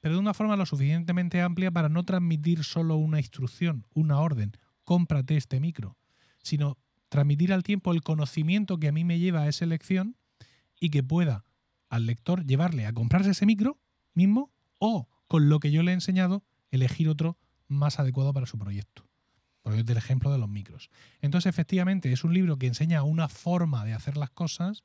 [0.00, 4.52] pero de una forma lo suficientemente amplia para no transmitir solo una instrucción, una orden,
[4.84, 5.96] cómprate este micro,
[6.42, 10.16] sino transmitir al tiempo el conocimiento que a mí me lleva a esa elección
[10.80, 11.44] y que pueda
[11.88, 13.78] al lector llevarle a comprarse ese micro
[14.18, 17.38] mismo o con lo que yo le he enseñado elegir otro
[17.68, 19.08] más adecuado para su proyecto.
[19.62, 20.90] Por el ejemplo de los micros.
[21.20, 24.82] Entonces, efectivamente, es un libro que enseña una forma de hacer las cosas,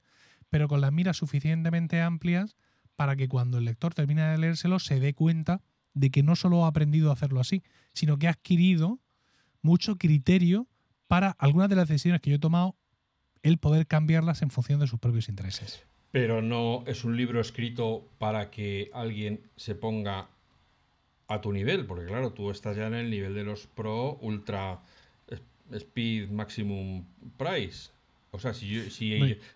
[0.49, 2.55] pero con las miras suficientemente amplias
[2.95, 5.61] para que cuando el lector termine de leérselo se dé cuenta
[5.93, 7.63] de que no solo ha aprendido a hacerlo así,
[7.93, 8.99] sino que ha adquirido
[9.61, 10.67] mucho criterio
[11.07, 12.75] para algunas de las decisiones que yo he tomado,
[13.41, 15.87] el poder cambiarlas en función de sus propios intereses.
[16.13, 20.29] Pero no es un libro escrito para que alguien se ponga
[21.27, 24.79] a tu nivel, porque claro, tú estás ya en el nivel de los Pro Ultra
[25.71, 27.03] Speed Maximum
[27.35, 27.89] Price.
[28.29, 28.91] O sea, si,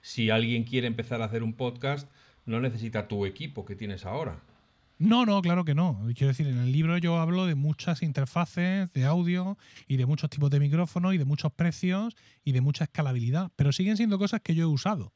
[0.01, 2.09] si alguien quiere empezar a hacer un podcast,
[2.47, 4.39] no necesita tu equipo que tienes ahora.
[4.97, 6.01] No, no, claro que no.
[6.15, 10.31] Quiero decir, en el libro yo hablo de muchas interfaces de audio y de muchos
[10.31, 14.41] tipos de micrófonos y de muchos precios y de mucha escalabilidad, pero siguen siendo cosas
[14.41, 15.13] que yo he usado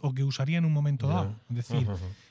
[0.00, 1.38] o que usaría en un momento dado.
[1.50, 1.86] Es decir,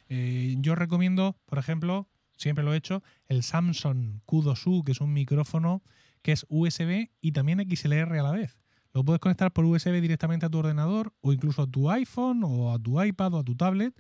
[0.10, 5.14] eh, yo recomiendo, por ejemplo, siempre lo he hecho, el Samsung Q2U, que es un
[5.14, 5.84] micrófono
[6.22, 8.58] que es USB y también XLR a la vez.
[8.94, 12.72] Lo puedes conectar por USB directamente a tu ordenador o incluso a tu iPhone o
[12.72, 13.94] a tu iPad o a tu tablet,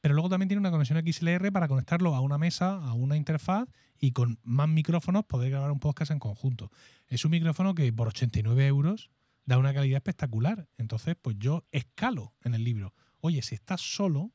[0.00, 3.68] pero luego también tiene una conexión XLR para conectarlo a una mesa, a una interfaz
[3.98, 6.70] y con más micrófonos poder grabar un podcast en conjunto.
[7.06, 9.10] Es un micrófono que por 89 euros
[9.50, 10.68] da una calidad espectacular.
[10.78, 12.94] Entonces, pues yo escalo en el libro.
[13.20, 14.30] Oye, si estás solo,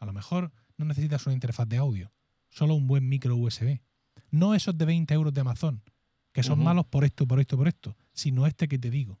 [0.00, 2.12] a lo mejor no necesitas una interfaz de audio,
[2.50, 3.80] solo un buen micro USB.
[4.32, 5.82] No esos de 20 euros de Amazon,
[6.32, 9.20] que son malos por esto, por esto, por esto, sino este que te digo.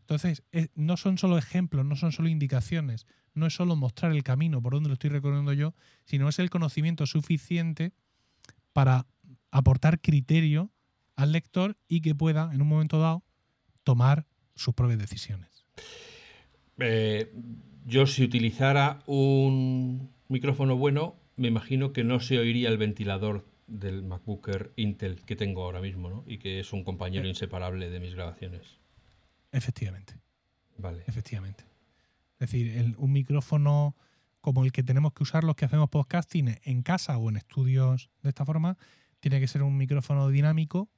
[0.00, 0.42] Entonces,
[0.74, 4.74] no son solo ejemplos, no son solo indicaciones, no es solo mostrar el camino por
[4.74, 5.72] donde lo estoy recorriendo yo,
[6.04, 7.92] sino es el conocimiento suficiente
[8.72, 9.06] para
[9.52, 10.72] aportar criterio
[11.14, 13.22] al lector y que pueda, en un momento dado,
[13.84, 15.66] tomar sus propias decisiones.
[16.78, 17.32] Eh,
[17.86, 24.02] yo si utilizara un micrófono bueno, me imagino que no se oiría el ventilador del
[24.02, 26.24] MacBooker Intel que tengo ahora mismo, ¿no?
[26.26, 27.30] Y que es un compañero eh.
[27.30, 28.62] inseparable de mis grabaciones.
[29.50, 30.14] Efectivamente.
[30.78, 31.04] Vale.
[31.06, 31.64] Efectivamente.
[32.38, 33.96] Es decir, un micrófono
[34.42, 38.10] como el que tenemos que usar los que hacemos podcasting en casa o en estudios
[38.22, 38.76] de esta forma,
[39.20, 40.90] tiene que ser un micrófono dinámico,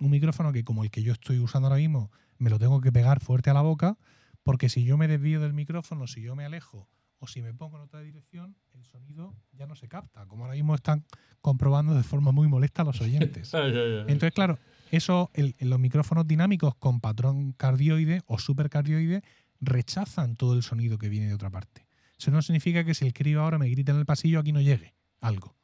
[0.00, 2.92] un micrófono que como el que yo estoy usando ahora mismo, me lo tengo que
[2.92, 3.98] pegar fuerte a la boca,
[4.42, 7.76] porque si yo me desvío del micrófono, si yo me alejo o si me pongo
[7.76, 11.04] en otra dirección, el sonido ya no se capta, como ahora mismo están
[11.40, 13.52] comprobando de forma muy molesta los oyentes.
[13.54, 14.58] Entonces, claro,
[14.90, 15.30] eso,
[15.60, 19.22] los micrófonos dinámicos con patrón cardioide o supercardioide
[19.60, 21.86] rechazan todo el sonido que viene de otra parte.
[22.18, 24.60] Eso no significa que si el crío ahora me grita en el pasillo, aquí no
[24.60, 25.56] llegue algo.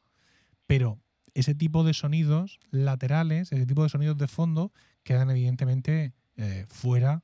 [0.67, 0.99] Pero
[1.33, 4.71] ese tipo de sonidos laterales, ese tipo de sonidos de fondo,
[5.03, 7.23] quedan evidentemente eh, fuera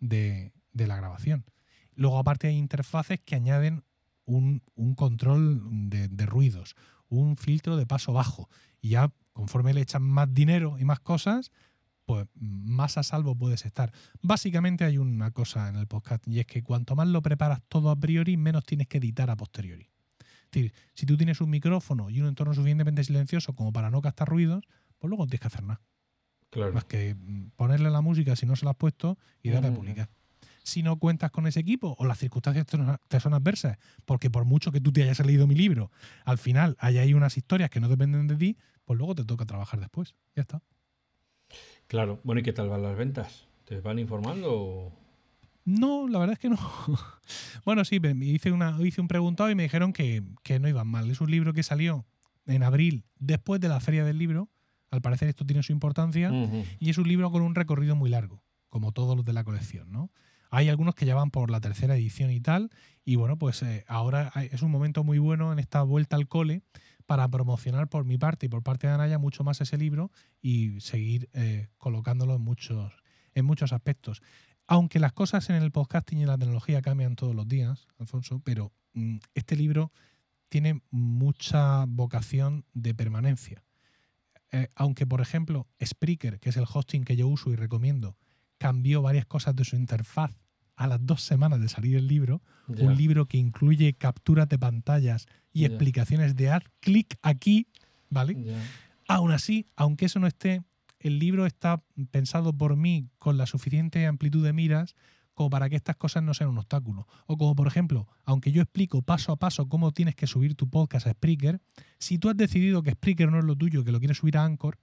[0.00, 1.44] de, la grabación.
[1.94, 3.84] Luego, aparte, hay interfaces que añaden
[4.24, 4.62] un,
[4.96, 6.76] control de, de, ruidos,
[7.08, 8.48] un filtro de paso bajo.
[8.80, 11.50] Y ya, conforme le echan más dinero y más cosas,
[12.06, 13.92] pues más a salvo puedes estar.
[14.22, 17.90] Básicamente hay una cosa en el podcast y es que cuanto más lo preparas todo
[17.90, 19.90] a priori, menos tienes que editar a posteriori.
[20.20, 24.02] Es decir, si tú tienes un micrófono y un entorno suficientemente silencioso como para no
[24.02, 24.64] captar ruidos,
[24.98, 25.80] pues luego no tienes que hacer nada.
[26.54, 26.72] Claro.
[26.72, 29.74] Más que mm, ponerle la música si no se la has puesto y darle a
[29.74, 30.08] publicar.
[30.62, 32.64] Si no cuentas con ese equipo o las circunstancias
[33.08, 35.90] te son adversas, porque por mucho que tú te hayas leído mi libro,
[36.24, 39.44] al final hay ahí unas historias que no dependen de ti, pues luego te toca
[39.44, 40.14] trabajar después.
[40.36, 40.62] Ya está.
[41.88, 42.20] Claro.
[42.22, 43.48] Bueno, ¿y qué tal van las ventas?
[43.64, 44.92] ¿Te van informando?
[45.64, 46.58] No, la verdad es que no.
[47.64, 50.22] bueno, sí, hice, una, hice un preguntado y me dijeron que,
[50.60, 51.10] no iban mal.
[51.10, 52.06] Es un libro que salió
[52.46, 54.48] en abril, después de la feria del libro.
[54.94, 56.30] Al parecer esto tiene su importancia.
[56.78, 59.90] Y es un libro con un recorrido muy largo, como todos los de la colección,
[59.90, 60.12] ¿no?
[60.50, 62.70] Hay algunos que ya van por la tercera edición y tal.
[63.04, 66.62] Y bueno, pues eh, ahora es un momento muy bueno en esta vuelta al cole
[67.06, 70.80] para promocionar por mi parte y por parte de Anaya mucho más ese libro y
[70.80, 72.92] seguir eh, colocándolo en muchos,
[73.34, 74.22] en muchos aspectos.
[74.68, 78.40] Aunque las cosas en el podcasting y en la tecnología cambian todos los días, Alfonso,
[78.44, 79.90] pero mm, este libro
[80.48, 83.64] tiene mucha vocación de permanencia.
[84.54, 88.16] Eh, aunque, por ejemplo, Spreaker, que es el hosting que yo uso y recomiendo,
[88.56, 90.30] cambió varias cosas de su interfaz
[90.76, 95.26] a las dos semanas de salir el libro, un libro que incluye capturas de pantallas
[95.52, 97.66] y explicaciones de haz clic aquí,
[98.10, 98.36] ¿vale?
[99.08, 100.62] Aún así, aunque eso no esté,
[101.00, 101.82] el libro está
[102.12, 104.94] pensado por mí con la suficiente amplitud de miras
[105.34, 107.06] como para que estas cosas no sean un obstáculo.
[107.26, 110.70] O como por ejemplo, aunque yo explico paso a paso cómo tienes que subir tu
[110.70, 111.60] podcast a Spreaker,
[111.98, 114.44] si tú has decidido que Spreaker no es lo tuyo, que lo quieres subir a
[114.44, 114.78] Anchor,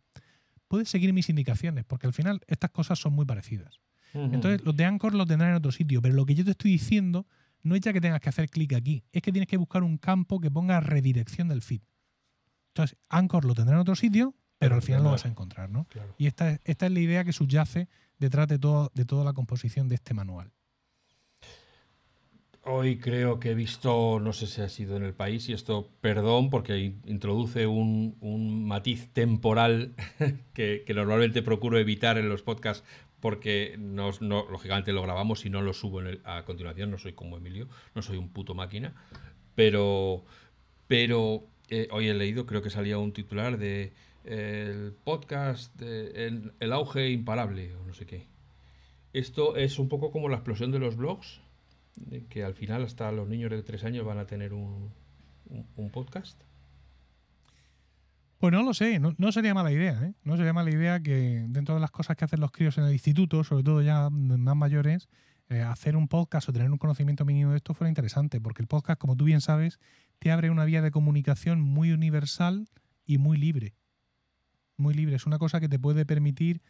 [0.68, 3.80] puedes seguir mis indicaciones, porque al final estas cosas son muy parecidas.
[4.14, 6.72] Entonces, los de Anchor los tendrán en otro sitio, pero lo que yo te estoy
[6.72, 7.28] diciendo
[7.64, 9.98] no es ya que tengas que hacer clic aquí, es que tienes que buscar un
[9.98, 11.82] campo que ponga redirección del feed.
[12.70, 15.88] Entonces, Anchor lo tendrá en otro sitio, pero al final lo vas a encontrar, ¿no?
[16.20, 17.88] Y esta, esta es la idea que subyace
[18.20, 20.52] detrás de, todo, de toda la composición de este manual.
[22.64, 25.90] Hoy creo que he visto, no sé si ha sido en el país, y esto,
[26.00, 28.16] perdón, porque introduce un,
[28.68, 29.96] matiz temporal
[30.54, 32.84] que, que, normalmente procuro evitar en los podcasts
[33.20, 37.68] porque no, lógicamente lo grabamos y no lo subo a continuación, no soy como Emilio,
[37.96, 38.94] no soy un puto máquina,
[39.56, 40.24] pero,
[40.86, 43.94] pero eh, hoy he leído, creo que salía un titular de
[44.24, 46.28] el podcast, de,
[46.60, 48.28] el, auge imparable o no sé qué.
[49.14, 51.42] Esto es un poco como la explosión de los blogs,
[51.96, 54.92] de que al final hasta los niños de tres años van a tener un,
[55.76, 56.42] un podcast.
[58.42, 60.16] Pues no lo sé, no, no sería mala idea, ¿eh?
[60.24, 62.92] No sería mala idea que dentro de las cosas que hacen los críos en el
[62.92, 65.10] instituto, sobre todo ya más mayores,
[65.50, 68.68] eh, hacer un podcast o tener un conocimiento mínimo de esto fuera interesante, porque el
[68.68, 69.80] podcast, como tú bien sabes,
[70.18, 72.68] te abre una vía de comunicación muy universal
[73.06, 73.76] y muy libre.
[74.82, 75.16] Muy libre.
[75.16, 76.62] Es una cosa que te puede permitir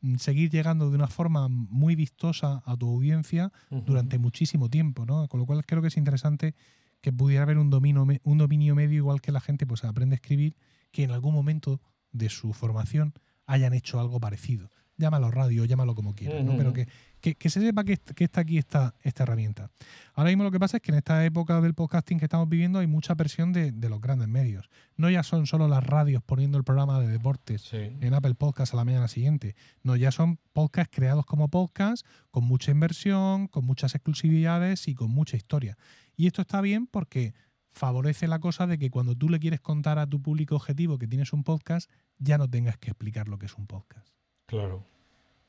[0.00, 5.28] mm, seguir llegando de una forma muy vistosa a tu audiencia durante muchísimo tiempo, ¿no?
[5.28, 6.54] Con lo cual creo que es interesante
[7.00, 10.16] que pudiera haber un dominio, un dominio medio igual que la gente pues aprende a
[10.16, 10.56] escribir
[10.92, 11.80] que en algún momento
[12.12, 13.12] de su formación
[13.46, 14.70] hayan hecho algo parecido.
[14.98, 16.56] Llámalo radio, llámalo como quieras, ¿no?
[16.56, 16.86] Pero que,
[17.20, 19.70] que, se sepa que, está aquí esta, esta herramienta.
[20.14, 22.78] Ahora mismo lo que pasa es que en esta época del podcasting que estamos viviendo
[22.78, 24.70] hay mucha presión de, los grandes medios.
[24.96, 28.76] No ya son solo las radios poniendo el programa de deportes en Apple Podcast a
[28.76, 29.54] la mañana siguiente.
[29.82, 35.10] No, ya son podcasts creados como podcast, con mucha inversión, con muchas exclusividades y con
[35.10, 35.76] mucha historia.
[36.16, 37.34] Y esto está bien porque
[37.76, 41.06] favorece la cosa de que cuando tú le quieres contar a tu público objetivo que
[41.06, 44.15] tienes un podcast, ya no tengas que explicar lo que es un podcast.
[44.46, 44.84] Claro.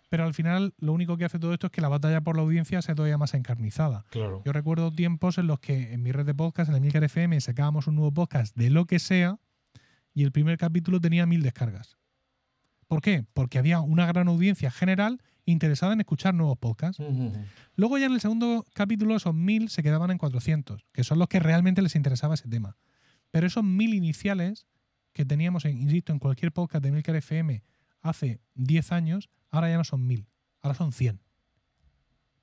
[0.10, 2.42] Pero al final lo único que hace todo esto es que la batalla por la
[2.42, 4.06] audiencia sea todavía más encarnizada.
[4.10, 4.42] Claro.
[4.46, 7.40] Yo recuerdo tiempos en los que en mi red de podcast, en el Milcar FM,
[7.42, 9.40] sacábamos un nuevo podcast de lo que sea
[10.14, 11.98] y el primer capítulo tenía mil descargas.
[12.88, 13.26] ¿Por qué?
[13.34, 17.04] Porque había una gran audiencia general interesada en escuchar nuevos podcasts.
[17.76, 21.28] Luego ya en el segundo capítulo esos mil se quedaban en 400, que son los
[21.28, 22.78] que realmente les interesaba ese tema.
[23.32, 24.68] Pero esos mil iniciales
[25.12, 27.62] que teníamos, insisto, en cualquier podcast de Milcar FM
[28.10, 30.28] hace 10 años, ahora ya no son mil,
[30.62, 31.22] ahora son 100.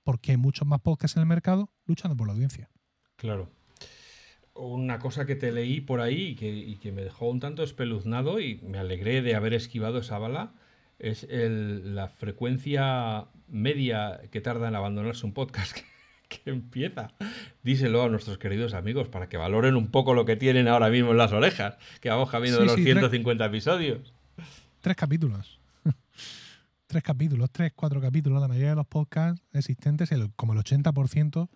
[0.03, 2.71] Porque hay muchos más podcasts en el mercado luchando por la audiencia.
[3.17, 3.51] Claro.
[4.55, 7.63] Una cosa que te leí por ahí y que, y que me dejó un tanto
[7.63, 10.55] espeluznado y me alegré de haber esquivado esa bala
[10.99, 15.77] es la frecuencia media que tarda en abandonarse un podcast
[16.29, 17.13] que, empieza.
[17.63, 21.13] Díselo a nuestros queridos amigos para que valoren un poco lo que tienen ahora mismo
[21.13, 24.14] en las orejas, que vamos camino de los 150 episodios.
[24.85, 25.59] Tres capítulos.
[26.87, 28.39] tres capítulos, tres, cuatro capítulos.
[28.39, 31.49] La mayoría de los podcasts existentes, como el 80%,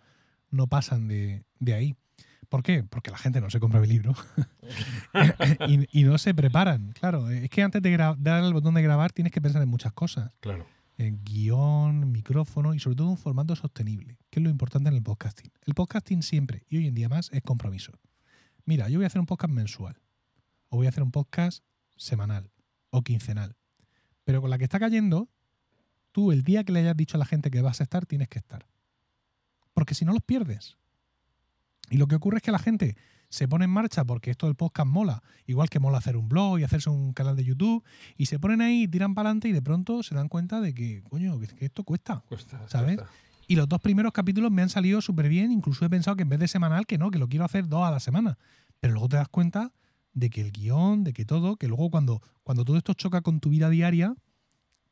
[0.49, 1.95] no pasan de, de ahí.
[2.49, 2.85] ¿Por qué?
[2.85, 4.14] Porque la gente no se compra el libro
[5.93, 6.93] y, no se preparan.
[6.99, 9.93] Claro, es que antes de dar el botón de grabar tienes que pensar en muchas
[9.93, 10.33] cosas.
[10.41, 10.66] Claro.
[10.97, 15.03] En guion, micrófono y sobre todo un formato sostenible, que es lo importante en el
[15.03, 15.53] podcasting.
[15.66, 17.93] El podcasting siempre, y hoy en día más, es compromiso.
[18.64, 20.01] Mira, yo voy a hacer un podcast mensual,
[20.70, 21.62] o voy a hacer un podcast
[21.99, 22.51] semanal,
[22.91, 23.57] o quincenal.
[24.24, 25.28] Pero con la que está cayendo,
[26.12, 28.28] tú el día que le hayas dicho a la gente que vas a estar, tienes
[28.28, 28.66] que estar.
[29.74, 30.76] Porque si no los pierdes.
[31.91, 32.97] Y lo que ocurre es que la gente
[33.30, 36.59] se pone en marcha porque esto del podcast mola, igual que mola hacer un blog
[36.59, 37.84] y hacerse un canal de YouTube,
[38.16, 41.03] y se ponen ahí, tiran para adelante y de pronto se dan cuenta de que,
[41.03, 42.24] coño, que esto cuesta.
[42.28, 42.99] Cuesta, ¿sabes?
[43.47, 46.28] Y los dos primeros capítulos me han salido súper bien, incluso he pensado que en
[46.28, 48.39] vez de semanal, que no, que lo quiero hacer dos a la semana.
[48.80, 49.72] Pero luego te das cuenta
[50.12, 53.40] de que el guion, de que todo, que luego cuando, cuando todo esto choca con
[53.40, 54.14] tu vida diaria,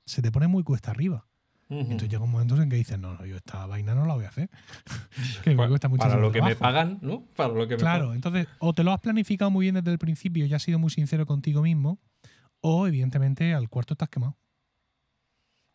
[0.05, 1.27] se te pone muy cuesta arriba.
[1.69, 4.25] Entonces llega un momento en que dices, no, no, yo esta vaina no la voy
[4.25, 4.49] a hacer.
[5.99, 7.25] para lo que me pagan, ¿no?
[7.35, 10.47] Para lo que claro, entonces o te lo has planificado muy bien desde el principio
[10.47, 11.99] y has sido muy sincero contigo mismo,
[12.61, 14.37] o evidentemente al cuarto estás quemado.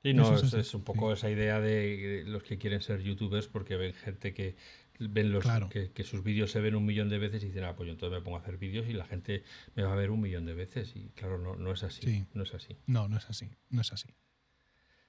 [0.03, 3.93] Y no, es, un poco esa idea de los que quieren ser youtubers porque ven
[3.93, 4.55] gente que
[5.09, 7.87] ven los que, sus vídeos se ven un millón de veces y dicen, ah, pues
[7.87, 9.43] yo entonces me pongo a hacer vídeos y la gente
[9.75, 10.95] me va a ver un millón de veces.
[10.95, 12.25] Y claro, no, no es así.
[12.33, 12.77] No es así.
[12.87, 13.49] No, no es así.
[13.69, 14.09] No es así.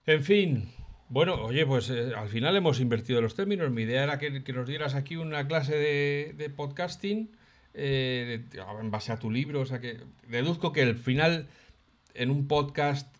[0.04, 0.68] En fin,
[1.08, 3.70] bueno, oye, pues eh, al final hemos invertido los términos.
[3.70, 7.36] Mi idea era que, nos dieras aquí una clase de, podcasting
[7.74, 8.44] eh,
[8.80, 9.60] en base a tu libro.
[9.60, 11.48] O sea que deduzco que al final,
[12.14, 13.14] en un podcast,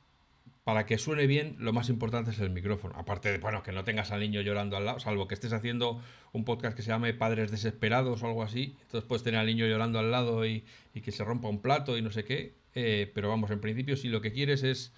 [0.65, 2.95] para que suene bien, lo más importante es el micrófono.
[2.97, 6.01] Aparte de, bueno, que no tengas al niño llorando al lado, salvo que estés haciendo
[6.33, 8.77] un podcast que se llame Padres Desesperados o algo así.
[8.83, 12.03] Entonces puedes tener al niño llorando al lado y, que se rompa un plato y
[12.03, 12.55] no sé qué.
[12.75, 14.93] Eh, pero vamos, en principio, si lo que quieres es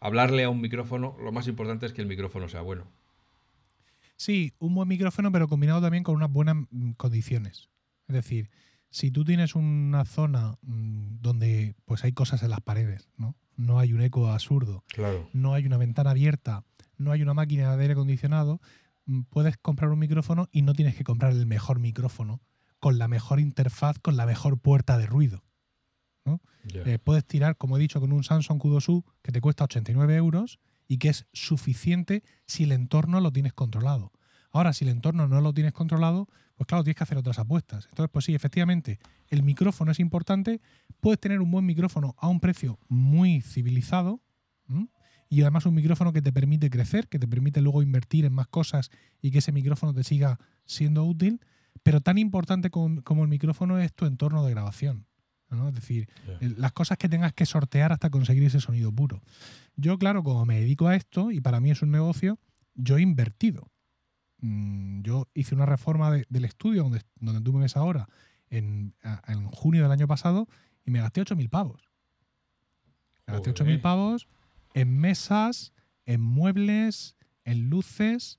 [0.00, 2.86] hablarle a un micrófono, lo más importante es que el micrófono sea bueno.
[4.16, 7.68] Sí, un buen micrófono, pero combinado también con unas buenas mm, condiciones.
[8.08, 8.48] Es decir,
[8.88, 13.36] si tú tienes una zona mm, donde pues hay cosas en las paredes, ¿no?
[13.56, 15.28] No hay un eco absurdo, claro.
[15.32, 16.64] no hay una ventana abierta,
[16.96, 18.60] no hay una máquina de aire acondicionado,
[19.06, 22.40] mm, puedes comprar un micrófono y no tienes que comprar el mejor micrófono
[22.80, 25.42] con la mejor interfaz, con la mejor puerta de ruido.
[26.72, 30.58] Eh, puedes tirar, como he dicho, con un Samsung Q2U que te cuesta 89 euros
[30.88, 34.12] y que es suficiente si el entorno lo tienes controlado.
[34.50, 37.86] Ahora, si el entorno no lo tienes controlado, pues claro, tienes que hacer otras apuestas.
[37.90, 38.98] Entonces, pues sí, efectivamente,
[39.28, 40.60] el micrófono es importante.
[41.00, 44.20] Puedes tener un buen micrófono a un precio muy civilizado
[45.28, 48.46] y además un micrófono que te permite crecer, que te permite luego invertir en más
[48.46, 48.90] cosas
[49.20, 51.40] y que ese micrófono te siga siendo útil.
[51.82, 55.06] Pero tan importante como el micrófono es tu entorno de grabación.
[55.50, 55.68] ¿no?
[55.68, 56.08] Es decir,
[56.40, 59.22] las cosas que tengas que sortear hasta conseguir ese sonido puro.
[59.76, 62.38] Yo, claro, como me dedico a esto y para mí es un negocio,
[62.74, 63.70] yo he invertido.
[64.46, 68.10] Mm, yo hice una reforma del estudio donde, donde tú me ves ahora
[68.50, 68.94] en,
[69.26, 70.48] en junio del año pasado
[70.84, 71.90] y me gasté 8.000 pavos.
[73.26, 74.28] Me gasté 8.000 pavos
[74.74, 75.72] en mesas,
[76.04, 78.38] en muebles, en luces,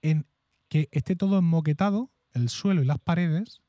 [0.00, 0.26] en
[0.68, 3.60] que esté todo enmoquetado, el suelo y las paredes,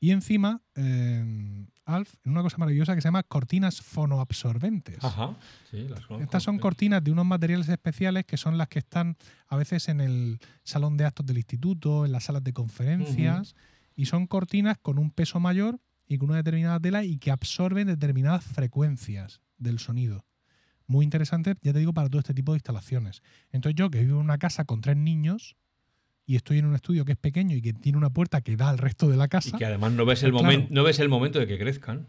[0.00, 5.02] y encima, eh, Alf, en una cosa maravillosa que se llama cortinas fonoabsorbentes.
[5.02, 5.36] Ajá,
[5.70, 9.56] sí, las Estas son cortinas de unos materiales especiales que son las que están a
[9.56, 13.56] veces en el salón de actos del instituto, en las salas de conferencias,
[13.96, 17.86] y son cortinas con un peso mayor y con una determinada tela y que absorben
[17.86, 20.26] determinadas frecuencias del sonido.
[20.86, 23.22] Muy interesante, ya te digo, para todo este tipo de instalaciones.
[23.50, 25.56] Entonces yo que vivo en una casa con tres niños,
[26.28, 28.68] y estoy en un estudio que es pequeño y que tiene una puerta que da
[28.68, 29.48] al resto de la casa.
[29.48, 32.06] Y que además no ves, el, momento no ves el momento de que crezcan.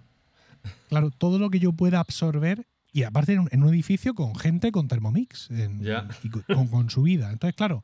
[0.90, 4.90] Claro, todo lo que yo pueda absorber, y aparte en un, edificio con gente con
[4.90, 5.50] Thermomix
[6.22, 7.32] y con, su vida.
[7.32, 7.82] Entonces, claro,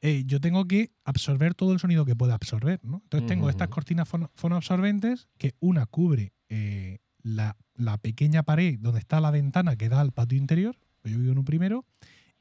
[0.00, 2.80] eh, yo tengo que absorber todo el sonido que pueda absorber.
[2.82, 3.00] ¿no?
[3.04, 9.20] Entonces tengo estas cortinas fonoabsorbentes que una cubre eh, la, la, pequeña pared donde está
[9.20, 11.84] la ventana que da al patio interior, yo vivo en un primero,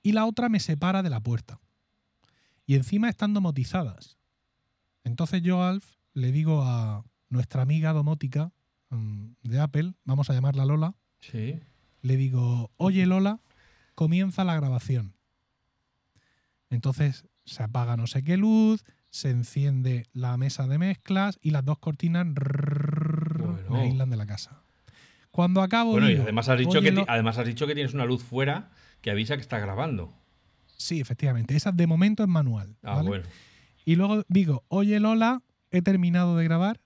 [0.02, 1.60] y la otra me separa de la puerta
[2.66, 4.18] y encima están domotizadas.
[5.04, 8.52] Entonces yo, Alf, le digo a nuestra amiga domótica
[8.90, 11.60] mm, de Apple, vamos a llamarla Lola, sí.
[12.02, 13.42] le digo, oye Lola,
[13.94, 15.16] comienza la grabación.
[16.70, 21.64] Entonces se apaga no sé qué luz, se enciende la mesa de mezclas y las
[21.64, 24.62] dos cortinas me aíslan de la casa.
[25.32, 25.92] Cuando acabo.
[25.92, 29.12] Bueno, y además has, dicho que, además has dicho que tienes una luz fuera que
[29.12, 30.14] avisa que está grabando.
[30.78, 31.56] Sí, efectivamente.
[31.56, 32.76] Esa de momento es manual.
[32.84, 33.26] Ah, bueno.
[33.86, 36.82] Y luego digo, oye Lola, he terminado de grabar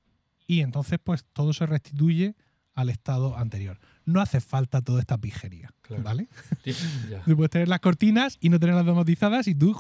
[0.48, 2.36] y entonces pues todo se restituye
[2.76, 3.80] al estado anterior.
[4.06, 6.28] No hace falta toda esta pijería, ¿vale?
[7.26, 9.80] tú puedes tener las cortinas y no tenerlas domotizadas y tú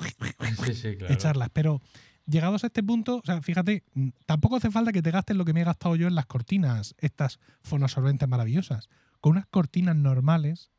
[1.10, 1.50] echarlas.
[1.52, 1.82] Pero
[2.26, 3.84] llegados a este punto, o sea, fíjate,
[4.26, 6.96] tampoco hace falta que te gastes lo que me he gastado yo en las cortinas,
[7.00, 8.90] estas fonoabsorbentes maravillosas.
[9.22, 10.72] Con unas cortinas normales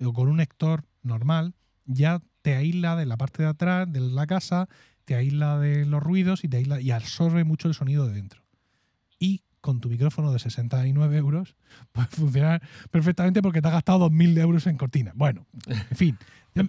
[0.00, 1.54] o con un lector normal,
[1.84, 4.68] ya te aísla de la parte de atrás de la casa,
[5.04, 8.40] te aísla de los ruidos y te aísla y absorbe mucho el sonido de dentro.
[9.18, 11.56] Y con tu micrófono de 69 euros
[11.90, 15.10] puede funcionar perfectamente porque te has gastado 2.000 euros en cortina.
[15.16, 16.18] Bueno, en fin,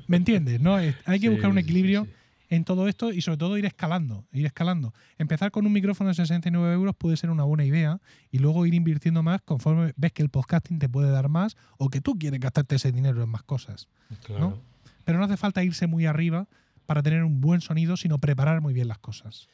[0.07, 0.59] ¿me entiendes?
[0.59, 0.78] ¿no?
[0.78, 2.07] Hay que buscar un equilibrio
[2.49, 4.95] en todo esto y sobre todo ir escalando, ir escalando.
[5.19, 8.01] Empezar con un micrófono de 69 euros puede ser una buena idea
[8.32, 11.89] y luego ir invirtiendo más conforme ves que el podcasting te puede dar más o
[11.89, 13.89] que tú quieres gastarte ese dinero en más cosas.
[14.25, 14.59] Claro.
[15.08, 16.49] Pero no hace falta irse muy arriba
[16.86, 19.47] para tener un buen sonido, sino preparar muy bien las cosas.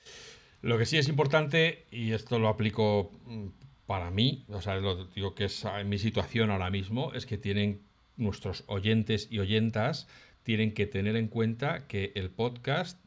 [0.64, 3.50] Lo que sí es importante, y esto lo aplico mm,
[3.86, 7.38] para mí, o sea, lo digo que es en mi situación ahora mismo, es que
[7.38, 7.84] tienen
[8.18, 10.08] nuestros oyentes y oyentas
[10.42, 13.00] tienen que tener en cuenta que el podcast,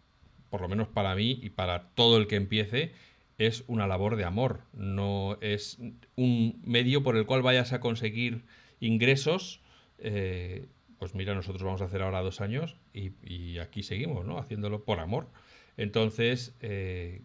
[0.49, 2.93] por lo menos para mí y para todo el que empiece,
[3.39, 5.81] es una labor de amor, no es
[6.15, 8.45] un medio por el cual vayas a conseguir
[8.79, 9.63] ingresos
[9.99, 10.69] eh,
[10.99, 14.39] pues mira, nosotros vamos a hacer ahora dos años y, aquí seguimos, ¿no?
[14.39, 15.29] Haciéndolo por amor.
[15.77, 17.23] Entonces, eh,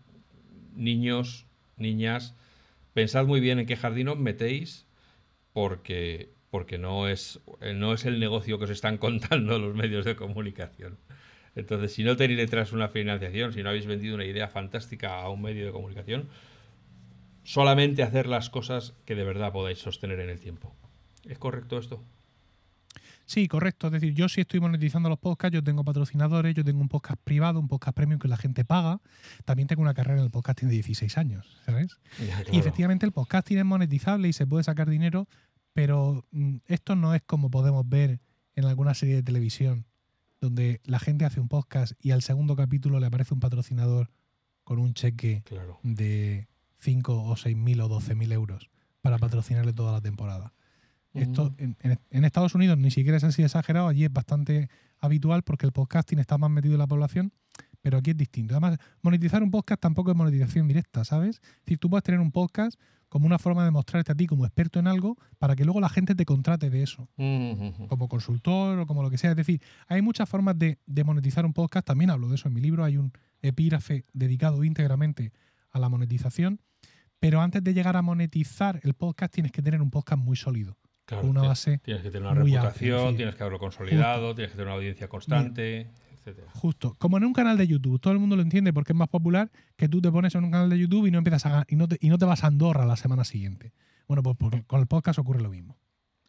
[0.76, 1.46] niños,
[1.78, 2.36] niñas,
[2.94, 4.86] pensad muy bien en qué jardín os metéis
[5.54, 7.40] porque, porque no, es,
[7.76, 10.98] no es el negocio que os están contando los medios de comunicación.
[11.56, 15.30] Entonces, si no tenéis detrás una financiación, si no habéis vendido una idea fantástica a
[15.30, 16.30] un medio de comunicación,
[17.44, 20.74] solamente hacer las cosas que de verdad podáis sostener en el tiempo.
[21.28, 22.04] ¿Es correcto esto?
[23.32, 23.88] Sí, correcto.
[23.88, 27.18] Es decir, yo sí estoy monetizando los podcasts, yo tengo patrocinadores, yo tengo un podcast
[27.24, 29.00] privado, un podcast premium que la gente paga.
[29.46, 31.98] También tengo una carrera en el podcasting de 16 años, ¿sabes?
[32.52, 35.30] Y efectivamente el podcasting es monetizable y se puede sacar dinero,
[35.72, 38.20] pero mm, esto no es como podemos ver
[38.54, 39.86] en alguna serie de televisión,
[40.42, 44.12] donde la gente hace un podcast y al segundo capítulo le aparece un patrocinador
[44.66, 45.46] con un cheque
[45.84, 46.50] de
[46.80, 48.70] 5 o 6 mil o 12 mil euros
[49.02, 50.52] para patrocinarle toda la temporada.
[51.14, 54.70] Esto en, Estados Unidos ni siquiera es así exagerado, allí es bastante
[55.00, 57.34] habitual porque el podcasting está más metido en la población,
[57.82, 58.54] pero aquí es distinto.
[58.54, 61.42] Además, monetizar un podcast tampoco es monetización directa, ¿sabes?
[61.44, 62.80] Es decir, tú puedes tener un podcast
[63.10, 65.90] como una forma de mostrarte a ti como experto en algo para que luego la
[65.90, 67.10] gente te contrate de eso,
[67.90, 69.32] como consultor o como lo que sea.
[69.32, 72.54] Es decir, hay muchas formas de, de monetizar un podcast, también hablo de eso en
[72.54, 73.12] mi libro, hay un
[73.42, 75.34] epígrafe dedicado íntegramente
[75.72, 76.62] a la monetización,
[77.20, 80.78] pero antes de llegar a monetizar el podcast tienes que tener un podcast muy sólido
[81.24, 81.80] una base.
[81.80, 85.92] Tienes que tener una reputación, tienes que haberlo consolidado, tienes que tener una audiencia constante.
[86.14, 86.48] etcétera.
[86.54, 86.96] Justo.
[86.98, 89.52] Como en un canal de YouTube, todo el mundo lo entiende porque es más popular
[89.76, 91.88] que tú te pones en un canal de YouTube y no empiezas a y no
[91.88, 93.74] te, y no te vas a Andorra la semana siguiente.
[94.08, 95.78] Bueno, pues con el podcast ocurre lo mismo.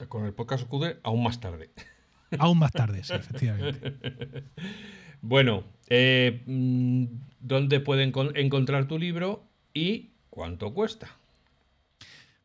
[0.09, 1.71] Con el podcast ocurre aún más tarde.
[2.39, 3.95] Aún más tarde, sí, efectivamente.
[5.21, 7.05] bueno, eh, mm,
[7.41, 9.45] ¿dónde pueden encontrar tu libro
[9.75, 11.19] y cuánto cuesta?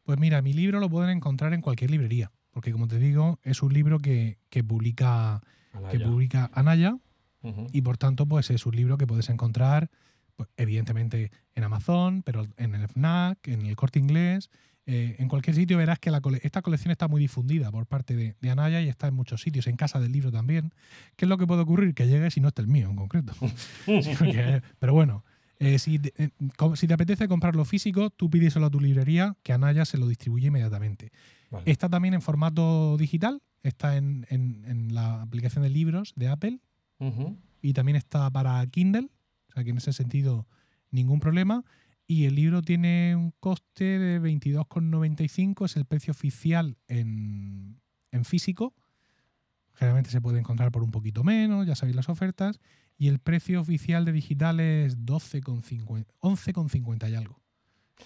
[0.07, 3.61] Pues mira, mi libro lo pueden encontrar en cualquier librería, porque como te digo, es
[3.61, 5.41] un libro que, publica
[5.73, 6.95] Anaya, que publica Anaya
[7.73, 9.89] y por tanto pues es un libro que puedes encontrar
[10.37, 14.49] pues, evidentemente en Amazon, pero en el FNAC, en el Corte Inglés,
[14.85, 16.09] eh, en cualquier sitio verás que
[16.41, 19.75] esta colección está muy difundida por parte de, Anaya y está en muchos sitios, en
[19.75, 20.71] casa del libro también.
[21.17, 21.93] ¿Qué es lo que puede ocurrir?
[21.93, 23.33] Que llegue si no está el mío en concreto.
[24.79, 25.25] pero bueno,
[25.59, 26.29] eh, si, eh,
[26.75, 30.47] si, te apetece comprarlo físico, tú pídeselo a tu librería, que Anaya se lo distribuye
[30.47, 31.11] inmediatamente.
[31.65, 34.25] Está también en formato digital, está en,
[34.91, 36.59] la aplicación de libros de Apple
[37.61, 39.09] y también está para Kindle,
[39.49, 40.45] o sea que en ese sentido
[40.91, 41.63] ningún problema.
[42.05, 47.79] Y el libro tiene un coste de 22,95, es el precio oficial en,
[48.23, 48.73] físico.
[49.73, 52.59] Generalmente se puede encontrar por un poquito menos, ya sabéis las ofertas.
[52.97, 57.39] Y el precio oficial de digital es 12,50, 11,50 y algo.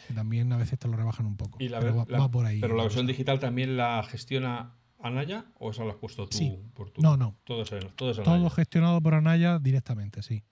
[0.08, 1.58] Que también a veces te lo rebajan un poco.
[1.60, 2.60] pero va, por ahí.
[2.60, 6.38] ¿Pero la versión digital también la gestiona Anaya o eso lo has puesto tú?
[6.38, 6.60] Sí.
[6.74, 7.38] Por tu, no, no.
[7.44, 7.64] Todo,
[7.96, 10.44] todo, todo gestionado por Anaya directamente, sí.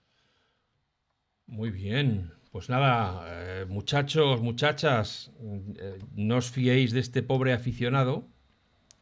[1.46, 2.32] Muy bien.
[2.50, 5.30] Pues nada, eh, muchachos, muchachas,
[5.78, 8.26] eh, no os fiéis de este pobre aficionado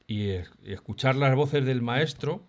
[0.06, 0.30] y,
[0.64, 2.46] escuchar las voces del maestro,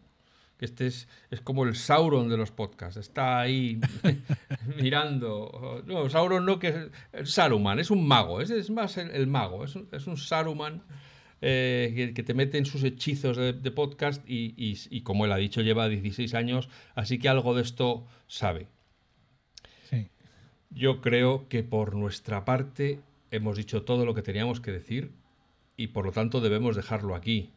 [0.60, 3.80] que este es, es, como el Sauron de los podcasts, está ahí
[4.81, 5.81] mirando.
[5.88, 9.76] No, Sauron no, que es Saruman, es un mago, es, es más el, mago, es
[9.76, 10.84] un, es un Saruman.
[11.41, 15.61] Eh, que, te mete en sus hechizos de, podcast y, y, como él ha dicho,
[15.61, 18.68] lleva 16 años, así que algo de esto sabe.
[20.72, 22.99] Yo creo que por nuestra parte
[23.31, 25.11] hemos dicho todo lo que teníamos que decir
[25.77, 27.52] y por lo tanto debemos dejarlo aquí.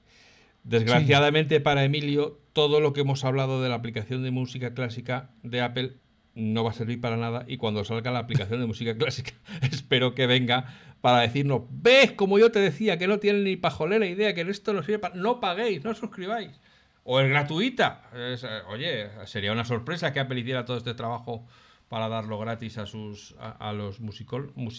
[0.65, 5.61] Desgraciadamente para Emilio, todo lo que hemos hablado de la aplicación de música clásica de
[5.61, 5.97] Apple
[6.35, 9.33] no va a servir para nada y cuando salga la aplicación de música clásica
[9.71, 10.67] espero que venga
[11.01, 14.73] para decirnos, ves como yo te decía que no tienen ni pajolera idea, que esto
[14.73, 15.17] no sirve para...
[15.17, 16.61] No paguéis, no suscribáis.
[17.03, 18.09] O es gratuita.
[18.15, 18.37] Eh,
[18.69, 21.45] oye, sería una sorpresa que Apple hiciera todo este trabajo
[21.89, 24.71] para darlo gratis a sus a, los musicol no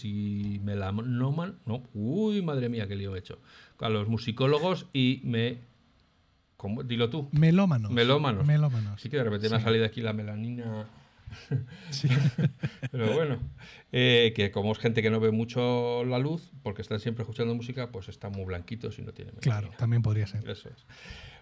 [1.93, 3.37] uy madre mía qué lío he hecho
[3.79, 5.59] a los musicólogos y me
[6.63, 6.81] ¿cómo?
[6.81, 7.27] dilo tú.
[7.33, 7.91] Melómanos.
[7.91, 8.45] Melómanos.
[8.47, 9.01] Melómanos.
[9.01, 10.87] Sí que de repente me ha salido aquí la melanina.
[11.89, 12.09] Sí.
[12.91, 13.39] pero bueno
[13.91, 17.55] eh, que como es gente que no ve mucho la luz porque están siempre escuchando
[17.55, 20.47] música pues están muy blanquitos y no tienen claro también podría ser.
[20.47, 20.85] Eso es.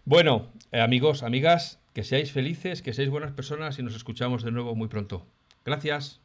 [0.05, 4.51] Bueno eh, amigos amigas que seáis felices que seáis buenas personas y nos escuchamos de
[4.51, 5.27] nuevo muy pronto.
[5.65, 6.21] Gracias.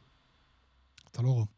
[1.03, 1.49] Hasta luego.